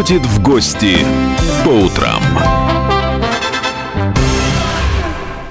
ходит 0.00 0.22
в 0.22 0.42
гости 0.42 0.96
по 1.62 1.68
утрам. 1.68 2.22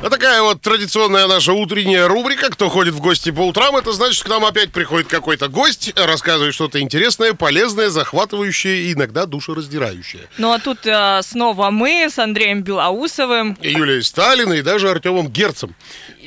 А 0.01 0.09
такая 0.09 0.41
вот 0.41 0.59
традиционная 0.61 1.27
наша 1.27 1.53
утренняя 1.53 2.07
рубрика 2.07 2.49
«Кто 2.49 2.67
ходит 2.67 2.95
в 2.95 2.99
гости 2.99 3.29
по 3.29 3.41
утрам?» 3.41 3.75
Это 3.75 3.91
значит, 3.91 4.23
к 4.23 4.27
нам 4.27 4.43
опять 4.43 4.71
приходит 4.71 5.07
какой-то 5.07 5.49
гость, 5.49 5.93
рассказывает 5.95 6.55
что-то 6.55 6.81
интересное, 6.81 7.33
полезное, 7.33 7.89
захватывающее 7.89 8.85
и 8.85 8.93
иногда 8.93 9.27
душераздирающее. 9.27 10.27
Ну 10.39 10.51
а 10.51 10.57
тут 10.57 10.79
э, 10.87 11.21
снова 11.21 11.69
мы 11.69 12.07
с 12.09 12.17
Андреем 12.17 12.63
Белоусовым. 12.63 13.55
И 13.61 13.69
Юлией 13.69 14.01
Сталиной, 14.01 14.59
и 14.59 14.61
даже 14.63 14.89
Артемом 14.89 15.27
Герцем. 15.27 15.75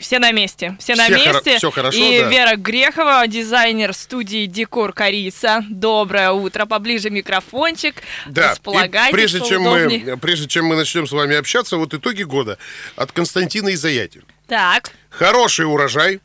Все 0.03 0.19
на 0.19 0.32
месте. 0.32 0.77
Все, 0.80 0.95
на 0.96 1.05
Все 1.05 1.14
хоро- 1.14 1.35
месте. 1.35 1.57
всё 1.59 1.71
хорошо, 1.71 1.96
И 1.96 2.21
да. 2.21 2.29
Вера 2.29 2.57
Грехова, 2.57 3.27
дизайнер 3.29 3.95
студии 3.95 4.46
Декор 4.46 4.93
Корица. 4.93 5.64
Доброе 5.71 6.32
утро. 6.32 6.67
Поближе 6.67 7.08
микрофончик. 7.08 8.03
Да, 8.27 8.46
и 8.46 8.50
Располагайтесь 8.50 9.13
прежде 9.14 9.41
чем, 9.41 9.63
мы, 9.63 10.18
прежде 10.21 10.49
чем 10.49 10.67
мы 10.67 10.77
начнем 10.77 11.07
с 11.07 11.13
вами 11.13 11.36
общаться, 11.36 11.77
вот 11.77 11.94
итоги 11.94 12.25
года 12.25 12.58
от 12.96 13.13
Константина 13.13 13.72
Изаятин. 13.75 14.25
Так. 14.49 14.91
Хороший 15.08 15.67
урожай, 15.67 16.21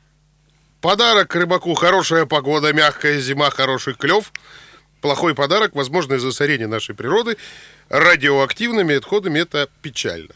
подарок 0.82 1.34
рыбаку 1.36 1.74
хорошая 1.76 2.26
погода, 2.26 2.74
мягкая 2.74 3.20
зима, 3.20 3.50
хороший 3.52 3.94
клев. 3.94 4.34
Плохой 5.02 5.36
подарок, 5.36 5.76
возможное 5.76 6.18
засорение 6.18 6.68
нашей 6.68 6.96
природы 6.96 7.38
радиоактивными 7.90 8.96
отходами, 8.96 9.40
это 9.40 9.70
печально. 9.84 10.30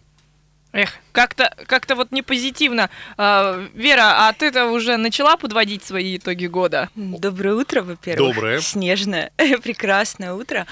Эх, 0.74 0.92
как-то 1.12 1.54
как 1.68 1.90
вот 1.96 2.12
не 2.12 2.22
позитивно. 2.22 2.90
А, 3.18 3.66
Вера, 3.74 4.28
а 4.28 4.34
ты-то 4.34 4.68
уже 4.68 4.98
начала 4.98 5.36
подводить 5.36 5.84
свои 5.84 6.18
итоги 6.18 6.46
года? 6.46 6.90
Доброе 6.96 7.56
утро, 7.56 7.82
во-первых. 7.82 8.36
Доброе. 8.36 8.62
Снежное, 8.62 9.32
прекрасное 9.64 10.34
утро. 10.34 10.66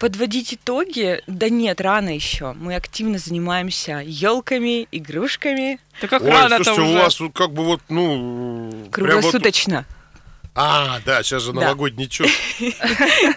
Подводить 0.00 0.54
итоги? 0.54 1.22
Да 1.28 1.48
нет, 1.48 1.80
рано 1.80 2.12
еще. 2.12 2.52
Мы 2.54 2.74
активно 2.74 3.18
занимаемся 3.18 4.02
елками, 4.04 4.88
игрушками. 4.90 5.78
Да 6.02 6.08
как 6.08 6.22
Ой, 6.22 6.30
рано-то 6.30 6.64
слушайте, 6.64 6.82
уже. 6.82 6.98
у 6.98 7.02
вас 7.02 7.18
как 7.32 7.52
бы 7.52 7.64
вот, 7.64 7.80
ну... 7.88 8.70
прям 8.70 8.80
вот- 8.82 8.90
Круглосуточно. 8.90 9.84
А, 10.56 11.00
да, 11.04 11.22
сейчас 11.22 11.42
же 11.42 11.52
новогодний 11.52 12.08
чес. 12.08 12.30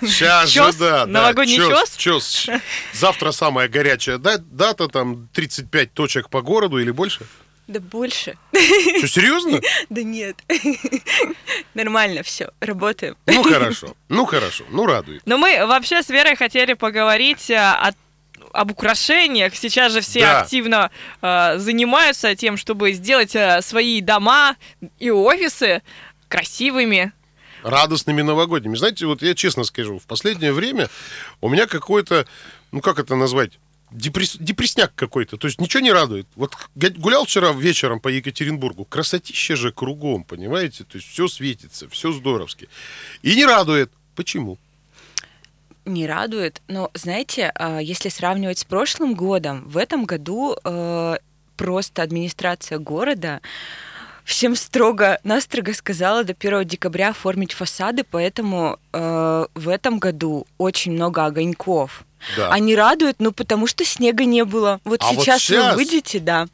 Сейчас 0.01 0.49
Чёс? 0.51 0.75
же, 0.77 0.79
да. 0.79 1.05
да, 1.05 1.05
Новогодний 1.07 1.57
чёс? 1.57 1.95
чёс. 1.97 2.47
Завтра 2.93 3.31
самая 3.31 3.67
горячая 3.67 4.17
да- 4.19 4.37
дата, 4.37 4.87
там 4.87 5.27
35 5.33 5.93
точек 5.93 6.29
по 6.29 6.41
городу 6.41 6.77
или 6.79 6.91
больше. 6.91 7.25
Да 7.67 7.79
больше. 7.79 8.37
Что, 8.97 9.07
серьезно? 9.07 9.59
Да 9.89 10.03
нет. 10.03 10.37
Нормально 11.73 12.23
все, 12.23 12.49
работаем. 12.59 13.15
Ну 13.25 13.43
хорошо, 13.43 13.95
ну 14.09 14.25
хорошо, 14.25 14.63
ну 14.69 14.85
радует. 14.85 15.21
Но 15.25 15.37
мы 15.37 15.65
вообще 15.65 16.01
с 16.03 16.09
Верой 16.09 16.35
хотели 16.35 16.73
поговорить 16.73 17.51
а, 17.51 17.89
о- 17.89 17.93
об 18.61 18.71
украшениях. 18.71 19.53
Сейчас 19.55 19.91
же 19.91 20.01
все 20.01 20.21
Да. 20.21 20.41
активно 20.41 20.91
а, 21.21 21.57
занимаются 21.57 22.35
тем, 22.35 22.55
чтобы 22.57 22.93
сделать 22.93 23.35
а, 23.35 23.61
свои 23.61 23.99
дома 24.01 24.55
и 24.99 25.09
офисы 25.11 25.81
красивыми. 26.27 27.11
радостными 27.63 28.21
новогодними. 28.21 28.75
Знаете, 28.75 29.05
вот 29.05 29.21
я 29.21 29.33
честно 29.33 29.63
скажу, 29.63 29.99
в 29.99 30.05
последнее 30.05 30.53
время 30.53 30.89
у 31.41 31.49
меня 31.49 31.67
какой-то, 31.67 32.25
ну 32.71 32.81
как 32.81 32.99
это 32.99 33.15
назвать, 33.15 33.59
депресс- 33.91 34.37
депресняк 34.39 34.93
какой-то. 34.95 35.37
То 35.37 35.47
есть 35.47 35.59
ничего 35.59 35.81
не 35.81 35.91
радует. 35.91 36.27
Вот 36.35 36.55
гулял 36.75 37.25
вчера 37.25 37.51
вечером 37.51 37.99
по 37.99 38.09
Екатеринбургу, 38.09 38.85
красотища 38.85 39.55
же 39.55 39.71
кругом, 39.71 40.23
понимаете? 40.23 40.83
То 40.83 40.97
есть 40.97 41.09
все 41.09 41.27
светится, 41.27 41.89
все 41.89 42.11
здоровски. 42.11 42.69
И 43.21 43.35
не 43.35 43.45
радует. 43.45 43.91
Почему? 44.15 44.57
Не 45.85 46.05
радует. 46.05 46.61
Но, 46.67 46.91
знаете, 46.93 47.51
а, 47.55 47.79
если 47.79 48.09
сравнивать 48.09 48.59
с 48.59 48.65
прошлым 48.65 49.13
годом, 49.15 49.67
в 49.69 49.77
этом 49.77 50.05
году 50.05 50.57
э, 50.63 51.17
просто 51.55 52.03
администрация 52.03 52.77
города 52.77 53.41
всем 54.27 54.57
строго-настрого 54.57 55.73
сказала 55.73 56.23
до 56.25 56.35
1 56.37 56.65
декабря 56.65 57.09
оформить 57.09 57.53
фасады, 57.53 58.03
поэтому 58.03 58.77
э, 58.91 59.45
в 59.55 59.69
этом 59.69 59.99
году 59.99 60.45
очень 60.57 60.91
много 60.91 61.25
огоньков. 61.25 62.03
Да. 62.35 62.51
Они 62.51 62.75
радуют, 62.75 63.17
ну 63.19 63.31
потому 63.31 63.67
что 63.67 63.85
снега 63.85 64.25
не 64.25 64.43
было. 64.43 64.81
Вот 64.83 65.01
А 65.01 65.13
вот 65.13 65.23
сейчас 65.23 65.49
вы 65.49 65.75
выйдете, 65.75 66.19
да. 66.19 66.47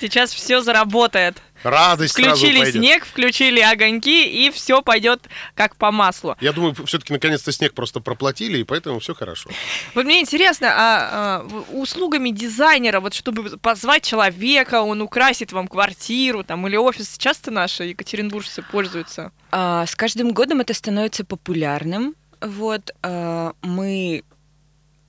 Сейчас 0.00 0.32
все 0.34 0.60
заработает. 0.60 1.36
Радость 1.62 2.14
сразу 2.14 2.36
Включили 2.36 2.60
пойдет. 2.60 2.80
снег, 2.80 3.06
включили 3.06 3.60
огоньки, 3.60 4.46
и 4.46 4.50
все 4.50 4.82
пойдет 4.82 5.22
как 5.54 5.76
по 5.76 5.92
маслу. 5.92 6.36
Я 6.40 6.52
думаю, 6.52 6.74
все-таки 6.86 7.12
наконец-то 7.12 7.52
снег 7.52 7.74
просто 7.74 8.00
проплатили, 8.00 8.58
и 8.58 8.64
поэтому 8.64 8.98
все 9.00 9.14
хорошо. 9.14 9.50
Вот 9.94 10.04
мне 10.04 10.20
интересно, 10.20 10.68
а, 10.70 11.42
а, 11.42 11.46
услугами 11.72 12.30
дизайнера, 12.30 13.00
вот 13.00 13.14
чтобы 13.14 13.58
позвать 13.58 14.04
человека, 14.04 14.82
он 14.82 15.02
украсит 15.02 15.52
вам 15.52 15.68
квартиру 15.68 16.44
там 16.44 16.66
или 16.66 16.76
офис, 16.76 17.16
часто 17.18 17.50
наши 17.50 17.84
екатеринбуржцы 17.84 18.62
пользуются? 18.62 19.32
А, 19.50 19.86
с 19.86 19.94
каждым 19.94 20.32
годом 20.32 20.60
это 20.60 20.74
становится 20.74 21.24
популярным. 21.24 22.16
Вот 22.40 22.90
а, 23.02 23.52
мы, 23.62 24.24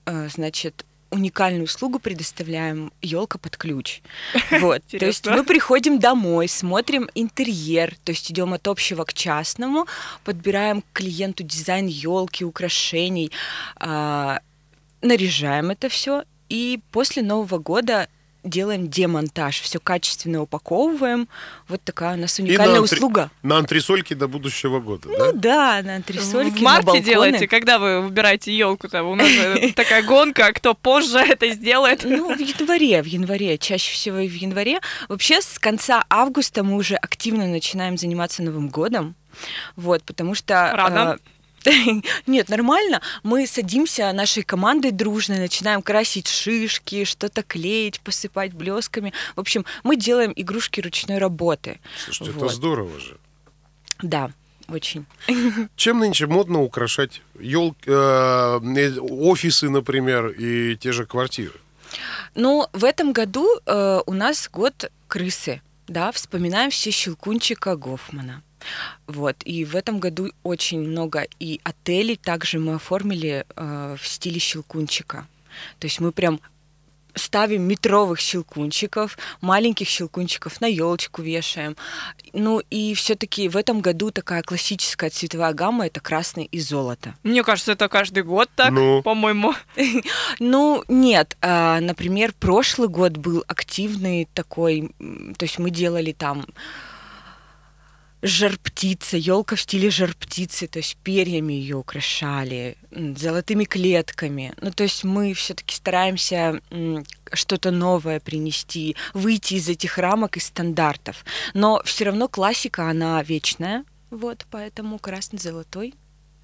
а, 0.06 0.28
значит, 0.28 0.86
уникальную 1.14 1.66
услугу 1.66 2.00
предоставляем 2.00 2.92
елка 3.02 3.38
под 3.38 3.58
ключ. 3.58 4.02
Вот. 4.60 4.82
То 4.88 5.06
есть 5.06 5.26
мы 5.28 5.44
приходим 5.44 6.00
домой, 6.00 6.48
смотрим 6.48 7.10
интерьер, 7.16 7.96
то 8.04 8.12
есть 8.12 8.32
идем 8.32 8.54
от 8.54 8.68
общего 8.68 9.04
к 9.04 9.14
частному, 9.14 9.88
подбираем 10.24 10.82
к 10.82 10.86
клиенту 10.94 11.44
дизайн 11.44 11.88
елки, 11.88 12.46
украшений, 12.46 13.32
а, 13.78 14.40
наряжаем 15.02 15.72
это 15.72 15.90
все 15.90 16.24
и 16.50 16.80
после 16.92 17.24
Нового 17.24 17.58
года 17.58 18.08
делаем 18.44 18.90
демонтаж, 18.90 19.62
все 19.62 19.80
качественно 19.80 20.42
упаковываем. 20.42 21.28
Вот 21.68 21.82
такая 21.84 22.16
у 22.16 22.20
нас 22.20 22.40
И 22.40 22.44
уникальная 22.44 22.76
на 22.80 22.84
антре- 22.86 22.96
услуга. 22.96 23.32
На 23.42 23.58
антресольки 23.58 24.14
до 24.14 24.28
будущего 24.28 24.80
года, 24.80 25.08
Ну 25.10 25.32
да? 25.34 25.80
да, 25.80 25.82
на 25.84 25.96
антресольке, 25.96 26.58
в 26.60 26.62
марте 26.62 26.86
балконы. 26.86 27.04
делаете, 27.06 27.48
когда 27.48 27.80
вы 27.80 28.02
выбираете 28.02 28.56
елку 28.56 28.88
там? 28.90 29.08
У 29.08 29.16
нас 29.16 29.28
э, 29.30 29.72
такая 29.76 30.04
гонка, 30.04 30.52
кто 30.54 30.74
позже 30.74 31.20
это 31.28 31.50
сделает. 31.50 32.04
Ну, 32.04 32.36
в 32.36 32.40
январе, 32.40 33.02
в 33.02 33.06
январе, 33.06 33.58
чаще 33.58 33.94
всего 33.94 34.20
и 34.20 34.28
в 34.28 34.34
январе. 34.34 34.80
Вообще, 35.10 35.42
с 35.42 35.58
конца 35.60 36.04
августа 36.10 36.64
мы 36.64 36.76
уже 36.76 36.96
активно 36.96 37.48
начинаем 37.48 37.98
заниматься 37.98 38.44
Новым 38.44 38.70
годом. 38.70 39.16
Вот, 39.76 40.04
потому 40.04 40.36
что... 40.36 40.72
Рано. 40.76 41.18
э, 41.20 41.33
Нет, 42.28 42.50
нормально. 42.50 43.02
Мы 43.24 43.48
садимся 43.48 44.12
нашей 44.12 44.44
командой 44.44 44.92
дружно, 44.92 45.38
начинаем 45.38 45.82
красить 45.82 46.28
шишки, 46.28 47.06
что-то 47.06 47.44
клеить, 47.44 48.00
посыпать 48.00 48.54
блесками. 48.54 49.14
В 49.36 49.40
общем, 49.40 49.66
мы 49.84 49.96
делаем 49.96 50.34
игрушки 50.36 50.82
ручной 50.82 51.18
работы. 51.18 51.80
Слушайте, 52.04 52.32
это 52.32 52.46
Вот. 52.46 52.52
здорово 52.52 53.00
же. 53.00 53.18
Да, 54.02 54.32
очень. 54.68 55.06
Чем 55.76 56.00
нынче 56.00 56.28
модно 56.28 56.62
украшать 56.62 57.22
ел... 57.40 57.76
э, 57.86 59.00
офисы, 59.00 59.70
например, 59.70 60.28
и 60.28 60.76
те 60.76 60.92
же 60.92 61.06
квартиры? 61.06 61.60
Ну, 62.36 62.68
в 62.74 62.84
этом 62.84 63.14
году 63.14 63.48
э, 63.66 64.02
у 64.06 64.14
нас 64.14 64.50
год 64.52 64.92
крысы, 65.08 65.62
да, 65.88 66.12
вспоминаем 66.12 66.72
все 66.72 66.92
Щелкунчика 66.92 67.76
Гофмана. 67.76 68.42
Вот, 69.08 69.38
и 69.46 69.66
в 69.66 69.76
этом 69.76 70.00
году 70.00 70.32
очень 70.44 70.82
много 70.82 71.28
и 71.40 71.60
отелей 71.64 72.16
также 72.18 72.60
мы 72.60 72.76
оформили 72.76 73.46
э, 73.56 73.96
в 74.00 74.08
стиле 74.08 74.40
Щелкунчика. 74.40 75.28
То 75.80 75.88
есть 75.88 76.00
мы 76.00 76.12
прям 76.12 76.40
ставим 77.16 77.62
метровых 77.64 78.20
щелкунчиков, 78.20 79.18
маленьких 79.42 79.88
щелкунчиков 79.88 80.60
на 80.62 80.66
елочку 80.66 81.22
вешаем. 81.22 81.76
Ну 82.34 82.60
и 82.72 82.94
все-таки 82.96 83.50
в 83.50 83.56
этом 83.56 83.82
году 83.82 84.10
такая 84.10 84.42
классическая 84.42 85.12
цветовая 85.12 85.54
гамма 85.54 85.86
это 85.86 86.00
красный 86.00 86.46
и 86.46 86.60
золото. 86.60 87.14
Мне 87.24 87.44
кажется, 87.44 87.74
это 87.74 87.88
каждый 87.88 88.24
год 88.24 88.50
так, 88.56 88.72
Ну. 88.72 89.04
по-моему. 89.04 89.54
Ну, 90.40 90.84
нет. 90.88 91.38
а, 91.42 91.80
например, 91.82 92.34
прошлый 92.40 92.90
год 92.90 93.18
был 93.18 93.44
активный 93.48 94.28
такой, 94.34 94.92
то 95.38 95.44
есть 95.46 95.60
мы 95.60 95.70
делали 95.70 96.14
там 96.14 96.46
жар 98.24 98.58
птица, 98.58 99.18
елка 99.18 99.56
в 99.56 99.62
стиле 99.62 99.92
жар 99.92 100.16
птицы, 100.18 100.68
то 100.68 100.80
есть 100.80 100.96
перьями 101.04 101.54
ее 101.54 101.76
украшали, 101.76 102.78
золотыми 102.92 103.66
клетками. 103.66 104.54
Ну, 104.62 104.72
то 104.72 104.84
есть 104.84 105.04
мы 105.04 105.34
все-таки 105.34 105.76
стараемся 105.76 106.62
что-то 107.34 107.72
новое 107.72 108.20
принести, 108.20 108.96
выйти 109.14 109.56
из 109.56 109.68
этих 109.68 109.98
рамок 109.98 110.38
и 110.38 110.40
стандартов. 110.40 111.26
Но 111.54 111.82
все 111.84 112.06
равно 112.06 112.28
классика, 112.30 112.90
она 112.90 113.22
вечная. 113.22 113.84
Вот, 114.10 114.46
поэтому 114.50 115.00
красный-золотой. 115.00 115.94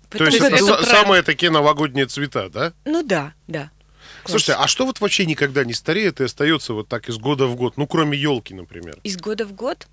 То 0.09 0.25
есть 0.25 0.37
это 0.37 0.55
это 0.55 0.85
самые 0.85 1.21
такие 1.21 1.51
новогодние 1.51 2.07
цвета, 2.07 2.49
да? 2.49 2.73
Ну 2.83 3.03
да, 3.03 3.33
да. 3.47 3.71
Слушайте, 4.25 4.53
а 4.53 4.67
что 4.67 4.85
вот 4.85 5.01
вообще 5.01 5.25
никогда 5.25 5.63
не 5.63 5.73
стареет 5.73 6.21
и 6.21 6.25
остается 6.25 6.73
вот 6.73 6.87
так 6.87 7.09
из 7.09 7.17
года 7.17 7.47
в 7.47 7.55
год? 7.55 7.77
Ну, 7.77 7.87
кроме 7.87 8.17
елки, 8.17 8.53
например. 8.53 8.97
Из 9.03 9.17
года 9.17 9.45
в 9.45 9.53
год? 9.53 9.87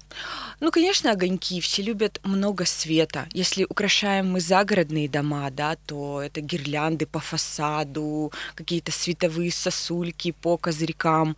Ну, 0.60 0.70
конечно, 0.70 1.10
огоньки. 1.12 1.60
Все 1.60 1.82
любят 1.82 2.20
много 2.24 2.64
света. 2.64 3.26
Если 3.32 3.64
украшаем 3.68 4.30
мы 4.30 4.40
загородные 4.40 5.08
дома, 5.08 5.50
да, 5.50 5.76
то 5.86 6.20
это 6.22 6.40
гирлянды 6.40 7.06
по 7.06 7.20
фасаду, 7.20 8.32
какие-то 8.54 8.92
световые 8.92 9.50
сосульки 9.52 10.32
по 10.32 10.56
козырькам. 10.56 11.36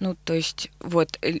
Ну, 0.00 0.16
то 0.24 0.34
есть, 0.34 0.70
вот, 0.80 1.18
э, 1.22 1.38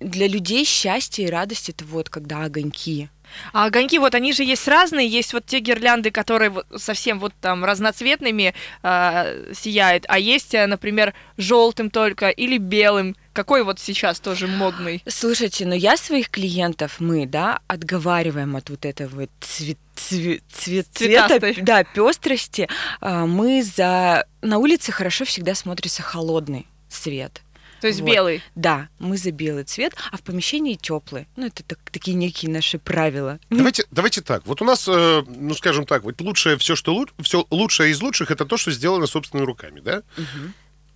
для 0.00 0.28
людей 0.28 0.64
счастье 0.64 1.26
и 1.26 1.30
радость 1.30 1.70
это 1.70 1.84
вот 1.84 2.10
когда 2.10 2.44
огоньки. 2.44 3.08
А 3.52 3.66
огоньки, 3.66 3.98
вот 3.98 4.14
они 4.14 4.32
же 4.32 4.44
есть 4.44 4.66
разные. 4.68 5.08
Есть 5.08 5.32
вот 5.32 5.46
те 5.46 5.60
гирлянды, 5.60 6.10
которые 6.10 6.52
совсем 6.76 7.18
вот 7.18 7.32
там 7.40 7.64
разноцветными 7.64 8.54
а, 8.82 9.26
сияют, 9.52 10.04
а 10.08 10.18
есть, 10.18 10.54
э, 10.54 10.66
например, 10.66 11.14
желтым 11.36 11.90
только 11.90 12.28
или 12.28 12.58
белым. 12.58 13.16
Какой 13.32 13.64
вот 13.64 13.80
сейчас 13.80 14.20
тоже 14.20 14.46
модный? 14.46 15.02
Слушайте, 15.08 15.66
но 15.66 15.74
я 15.74 15.96
своих 15.96 16.30
клиентов, 16.30 17.00
мы, 17.00 17.26
да, 17.26 17.60
отговариваем 17.66 18.54
от 18.56 18.70
вот 18.70 18.84
этого 18.84 19.22
вот 19.22 19.30
цвет, 19.40 19.78
цвет, 19.96 20.42
цвет, 20.52 20.86
цвета, 20.92 21.40
да, 21.62 21.84
пестрости. 21.84 22.68
А, 23.00 23.26
Мы 23.26 23.62
за... 23.62 24.26
На 24.42 24.58
улице 24.58 24.92
хорошо 24.92 25.24
всегда 25.24 25.54
смотрится 25.54 26.02
холодный 26.02 26.66
свет. 26.88 27.43
То 27.84 27.88
есть 27.88 28.00
Вот. 28.00 28.10
белый. 28.10 28.42
Да, 28.54 28.88
мы 28.98 29.18
за 29.18 29.30
белый 29.30 29.64
цвет, 29.64 29.92
а 30.10 30.16
в 30.16 30.22
помещении 30.22 30.72
теплый. 30.72 31.26
Ну, 31.36 31.44
это 31.48 31.62
так- 31.62 31.90
такие 31.92 32.16
некие 32.16 32.50
наши 32.50 32.78
правила. 32.78 33.38
Давайте, 33.50 33.84
давайте 33.90 34.22
так. 34.22 34.46
Вот 34.46 34.62
у 34.62 34.64
нас, 34.64 34.88
э, 34.88 35.22
ну, 35.26 35.54
скажем 35.54 35.84
так, 35.84 36.02
вот 36.02 36.18
лучшее 36.22 36.56
все, 36.56 36.76
что 36.76 36.94
лучше, 36.94 37.12
все 37.22 37.46
лучшее 37.50 37.90
из 37.90 38.00
лучших, 38.00 38.30
это 38.30 38.46
то, 38.46 38.56
что 38.56 38.70
сделано 38.70 39.06
собственными 39.06 39.44
руками, 39.46 39.80
да? 39.80 40.02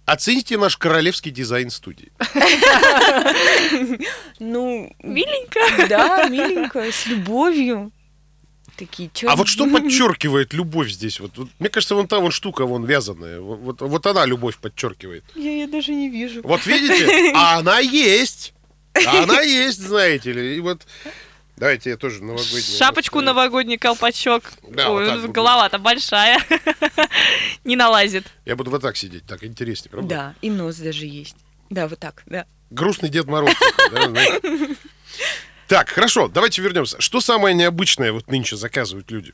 Оцените 0.07 0.57
наш 0.57 0.79
королевский 0.79 1.31
дизайн 1.31 1.69
студии. 1.69 2.11
Ну, 4.39 4.95
Миленько. 5.03 5.89
да, 5.89 6.29
миленько, 6.29 6.91
с 6.91 7.07
любовью. 7.07 7.93
Такие, 8.79 9.11
чё- 9.13 9.29
А 9.29 9.35
вот 9.35 9.49
что 9.49 9.67
подчеркивает 9.67 10.53
любовь 10.55 10.89
здесь? 10.91 11.19
Вот, 11.19 11.37
вот 11.37 11.49
мне 11.59 11.69
кажется, 11.69 11.97
вон 11.97 12.07
та 12.07 12.21
вон 12.21 12.31
штука, 12.31 12.65
вон 12.65 12.85
вязаная. 12.85 13.41
Вот, 13.41 13.59
вот, 13.59 13.81
вот 13.81 14.07
она 14.07 14.25
любовь 14.25 14.57
подчеркивает. 14.59 15.25
Я 15.35 15.51
ее 15.51 15.67
даже 15.67 15.93
не 15.93 16.09
вижу. 16.09 16.43
Вот 16.45 16.65
видите? 16.65 17.33
А 17.35 17.59
она 17.59 17.81
есть. 17.81 18.55
А 19.07 19.25
она 19.25 19.41
есть, 19.41 19.81
знаете 19.81 20.33
ли. 20.33 20.57
И 20.57 20.61
вот 20.61 20.87
давайте 21.57 21.91
я 21.91 21.97
тоже 21.97 22.23
новогодний. 22.23 22.79
Шапочку 22.79 23.21
новогодний 23.21 23.79
колпачок. 23.79 24.45
Да, 24.69 24.91
Ой, 24.91 25.05
вот 25.05 25.11
так 25.13 25.21
буду. 25.23 25.33
голова-то 25.33 25.79
большая. 25.79 26.41
Не 27.65 27.75
налазит. 27.75 28.27
Я 28.45 28.55
буду 28.55 28.71
вот 28.71 28.83
так 28.83 28.97
сидеть, 28.97 29.25
так 29.27 29.43
интереснее, 29.43 29.91
правда? 29.91 30.09
Да, 30.09 30.35
и 30.41 30.51
нос 30.51 30.77
даже 30.77 31.05
есть. 31.07 31.37
Да, 31.69 31.89
вот 31.89 31.99
так, 31.99 32.23
да. 32.27 32.47
Грустный 32.71 33.09
Дед 33.09 33.27
Мороз. 33.27 33.53
Так, 35.69 35.91
хорошо, 35.91 36.29
давайте 36.29 36.63
вернемся. 36.63 36.99
Что 36.99 37.21
самое 37.21 37.55
необычное 37.55 38.11
вот 38.11 38.29
нынче 38.29 38.57
заказывают 38.57 39.11
люди? 39.11 39.33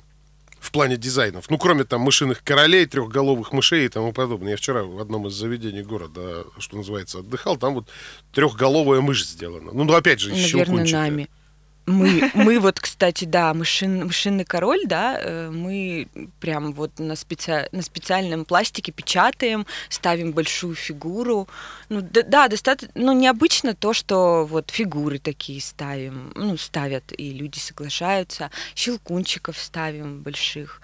В 0.58 0.72
плане 0.72 0.96
дизайнов. 0.96 1.48
Ну, 1.48 1.58
кроме 1.58 1.84
там 1.84 2.00
мышиных 2.00 2.42
королей, 2.42 2.86
трехголовых 2.86 3.52
мышей 3.52 3.84
и 3.84 3.88
тому 3.88 4.12
подобное. 4.12 4.52
Я 4.52 4.56
вчера 4.56 4.82
в 4.82 4.98
одном 4.98 5.28
из 5.28 5.34
заведений 5.34 5.82
города, 5.82 6.44
что 6.58 6.76
называется, 6.76 7.18
отдыхал. 7.18 7.56
Там 7.56 7.74
вот 7.74 7.88
трехголовая 8.32 9.00
мышь 9.00 9.24
сделана. 9.24 9.70
Ну, 9.72 9.84
ну 9.84 9.94
опять 9.94 10.20
же, 10.20 10.30
Наверное, 10.30 10.48
щелкунчика. 10.48 10.98
нами. 10.98 11.28
Мы, 11.86 12.30
мы 12.34 12.58
вот, 12.60 12.80
кстати, 12.80 13.24
да, 13.24 13.52
мышин, 13.52 14.06
мышиный 14.06 14.44
король, 14.44 14.86
да, 14.86 15.18
э, 15.20 15.50
мы 15.50 16.08
прям 16.40 16.72
вот 16.72 16.98
на, 16.98 17.12
специ- 17.12 17.68
на 17.72 17.82
специальном 17.82 18.44
пластике 18.44 18.92
печатаем, 18.92 19.66
ставим 19.88 20.32
большую 20.32 20.74
фигуру. 20.74 21.48
Ну, 21.88 22.00
да, 22.00 22.22
да, 22.22 22.48
достаточно, 22.48 22.92
ну, 22.94 23.12
необычно 23.12 23.74
то, 23.74 23.92
что 23.92 24.46
вот 24.46 24.70
фигуры 24.70 25.18
такие 25.18 25.60
ставим, 25.60 26.32
ну, 26.34 26.56
ставят, 26.56 27.12
и 27.16 27.30
люди 27.32 27.58
соглашаются. 27.58 28.50
Щелкунчиков 28.74 29.58
ставим 29.58 30.22
больших. 30.22 30.80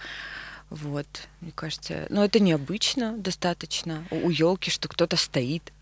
Вот, 0.69 1.07
мне 1.41 1.51
кажется, 1.53 2.05
но 2.09 2.23
это 2.23 2.39
необычно 2.39 3.17
достаточно. 3.17 4.05
У 4.09 4.29
елки, 4.29 4.71
что 4.71 4.87
кто-то 4.87 5.17
стоит. 5.17 5.73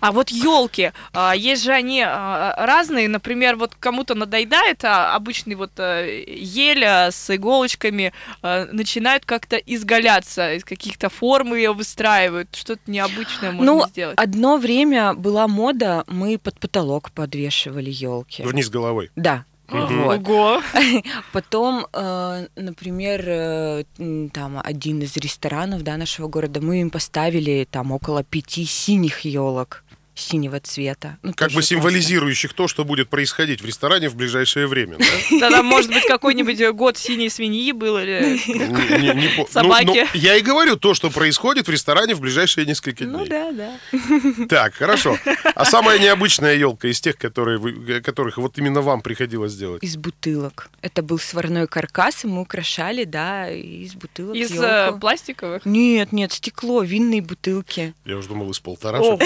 А 0.00 0.12
вот 0.12 0.30
елки, 0.30 0.92
есть 1.34 1.64
же 1.64 1.72
они 1.72 2.02
а, 2.06 2.54
разные. 2.56 3.08
Например, 3.08 3.56
вот 3.56 3.74
кому-то 3.74 4.14
надоедает 4.14 4.84
а, 4.84 5.14
обычный 5.14 5.54
вот 5.54 5.72
а, 5.78 6.04
ель 6.06 6.84
а, 6.84 7.10
с 7.10 7.34
иголочками, 7.34 8.12
а, 8.42 8.66
начинают 8.72 9.24
как-то 9.24 9.56
изгаляться, 9.56 10.54
из 10.54 10.64
каких-то 10.64 11.08
форм 11.08 11.54
ее 11.54 11.72
выстраивают. 11.72 12.54
Что-то 12.54 12.82
необычное 12.86 13.52
можно 13.52 13.72
ну, 13.72 13.86
сделать. 13.88 14.18
одно 14.18 14.56
время 14.56 15.14
была 15.14 15.48
мода, 15.48 16.04
мы 16.06 16.38
под 16.38 16.58
потолок 16.60 17.10
подвешивали 17.10 17.90
елки. 17.90 18.42
Вниз 18.42 18.70
головой. 18.70 19.10
Да. 19.16 19.44
Вот. 19.68 20.28
Ого! 20.28 20.62
Потом, 21.32 21.86
э, 21.92 22.46
например, 22.56 23.22
э, 23.26 23.84
там 24.32 24.60
один 24.62 25.02
из 25.02 25.16
ресторанов 25.16 25.82
да, 25.82 25.96
нашего 25.96 26.28
города, 26.28 26.60
мы 26.60 26.80
им 26.80 26.90
поставили 26.90 27.66
там 27.70 27.92
около 27.92 28.24
пяти 28.24 28.64
синих 28.64 29.20
елок 29.20 29.84
синего 30.18 30.60
цвета. 30.60 31.18
Ну, 31.22 31.32
Как 31.32 31.48
бы 31.48 31.54
классно. 31.54 31.62
символизирующих 31.76 32.52
то, 32.52 32.68
что 32.68 32.84
будет 32.84 33.08
происходить 33.08 33.62
в 33.62 33.66
ресторане 33.66 34.08
в 34.08 34.16
ближайшее 34.16 34.66
время. 34.66 34.96
да? 34.98 35.04
Тогда, 35.40 35.62
может 35.62 35.92
быть, 35.92 36.04
какой-нибудь 36.06 36.60
год 36.74 36.96
синей 36.96 37.28
свиньи 37.30 37.72
был 37.72 37.98
или... 37.98 38.38
По- 39.36 39.42
ну, 39.42 39.48
Собаки. 39.50 39.86
ну, 39.86 40.06
Я 40.14 40.36
и 40.36 40.40
говорю 40.42 40.76
то, 40.76 40.94
что 40.94 41.10
происходит 41.10 41.66
в 41.66 41.70
ресторане 41.70 42.14
в 42.14 42.20
ближайшие 42.20 42.66
несколько 42.66 43.04
Ну 43.04 43.18
дней. 43.24 43.28
да, 43.28 43.52
да. 43.52 43.78
Так, 44.48 44.74
хорошо. 44.74 45.18
А 45.54 45.64
самая 45.64 45.98
необычная 45.98 46.54
елка 46.56 46.88
из 46.88 47.00
тех, 47.00 47.16
которые 47.16 47.58
вы- 47.58 48.00
которых 48.00 48.38
вот 48.38 48.58
именно 48.58 48.80
вам 48.82 49.00
приходилось 49.02 49.52
сделать? 49.52 49.82
Из 49.82 49.96
бутылок. 49.96 50.70
Это 50.82 51.02
был 51.02 51.18
сварной 51.18 51.66
каркас, 51.66 52.24
и 52.24 52.26
мы 52.28 52.40
украшали, 52.42 53.04
да, 53.04 53.50
из 53.50 53.94
бутылок 53.94 54.36
Из 54.36 54.50
э, 54.52 54.92
пластиковых? 55.00 55.64
Нет, 55.64 56.12
нет, 56.12 56.32
стекло, 56.32 56.82
винные 56.82 57.20
бутылки. 57.22 57.94
Я 58.04 58.16
уже 58.16 58.28
думал, 58.28 58.50
из 58.50 58.58
полтора. 58.58 58.98
Ого! 59.00 59.18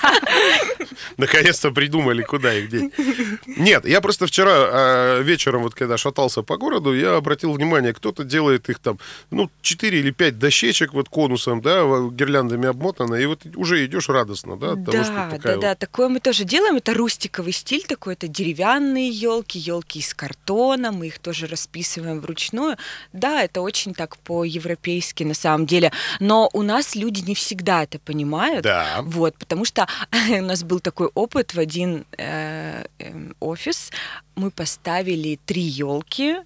Наконец-то 1.16 1.70
придумали, 1.70 2.22
куда 2.22 2.54
их 2.54 2.68
деть. 2.68 2.92
Нет, 3.46 3.86
я 3.86 4.00
просто 4.00 4.26
вчера 4.26 4.52
э, 4.52 5.22
вечером, 5.22 5.62
вот 5.62 5.74
когда 5.74 5.96
шатался 5.96 6.42
по 6.42 6.56
городу, 6.56 6.94
я 6.94 7.16
обратил 7.16 7.52
внимание, 7.52 7.92
кто-то 7.92 8.24
делает 8.24 8.68
их 8.68 8.78
там, 8.78 8.98
ну, 9.30 9.50
4 9.62 9.98
или 9.98 10.10
5 10.10 10.38
дощечек 10.38 10.92
вот 10.92 11.08
конусом, 11.08 11.60
да, 11.60 11.82
гирляндами 12.10 12.68
обмотано, 12.68 13.14
и 13.14 13.26
вот 13.26 13.42
уже 13.56 13.84
идешь 13.84 14.08
радостно, 14.08 14.56
да, 14.56 14.72
от 14.72 14.84
того, 14.84 14.98
Да, 15.04 15.38
да, 15.42 15.56
да, 15.56 15.74
такое 15.74 16.08
мы 16.08 16.20
тоже 16.20 16.44
делаем. 16.44 16.76
Это 16.76 16.94
рустиковый 16.94 17.52
стиль 17.52 17.84
такой, 17.84 18.14
это 18.14 18.28
деревянные 18.28 19.08
елки, 19.08 19.58
елки 19.58 20.00
из 20.00 20.14
картона, 20.14 20.92
мы 20.92 21.08
их 21.08 21.18
тоже 21.18 21.46
расписываем 21.46 22.20
вручную. 22.20 22.76
Да, 23.12 23.42
это 23.42 23.60
очень 23.60 23.94
так 23.94 24.16
по-европейски 24.18 25.24
на 25.24 25.34
самом 25.34 25.66
деле. 25.66 25.92
Но 26.20 26.50
у 26.52 26.62
нас 26.62 26.94
люди 26.94 27.20
не 27.20 27.34
всегда 27.34 27.84
это 27.84 27.98
понимают. 27.98 28.62
Да. 28.62 29.00
Вот, 29.02 29.36
потому 29.36 29.64
что 29.64 29.85
у 30.30 30.42
нас 30.42 30.62
был 30.62 30.80
такой 30.80 31.08
опыт 31.14 31.54
в 31.54 31.58
один 31.58 32.04
э, 32.18 32.84
эм, 32.98 33.34
офис. 33.40 33.90
Мы 34.34 34.50
поставили 34.50 35.38
три 35.46 35.62
елки 35.62 36.36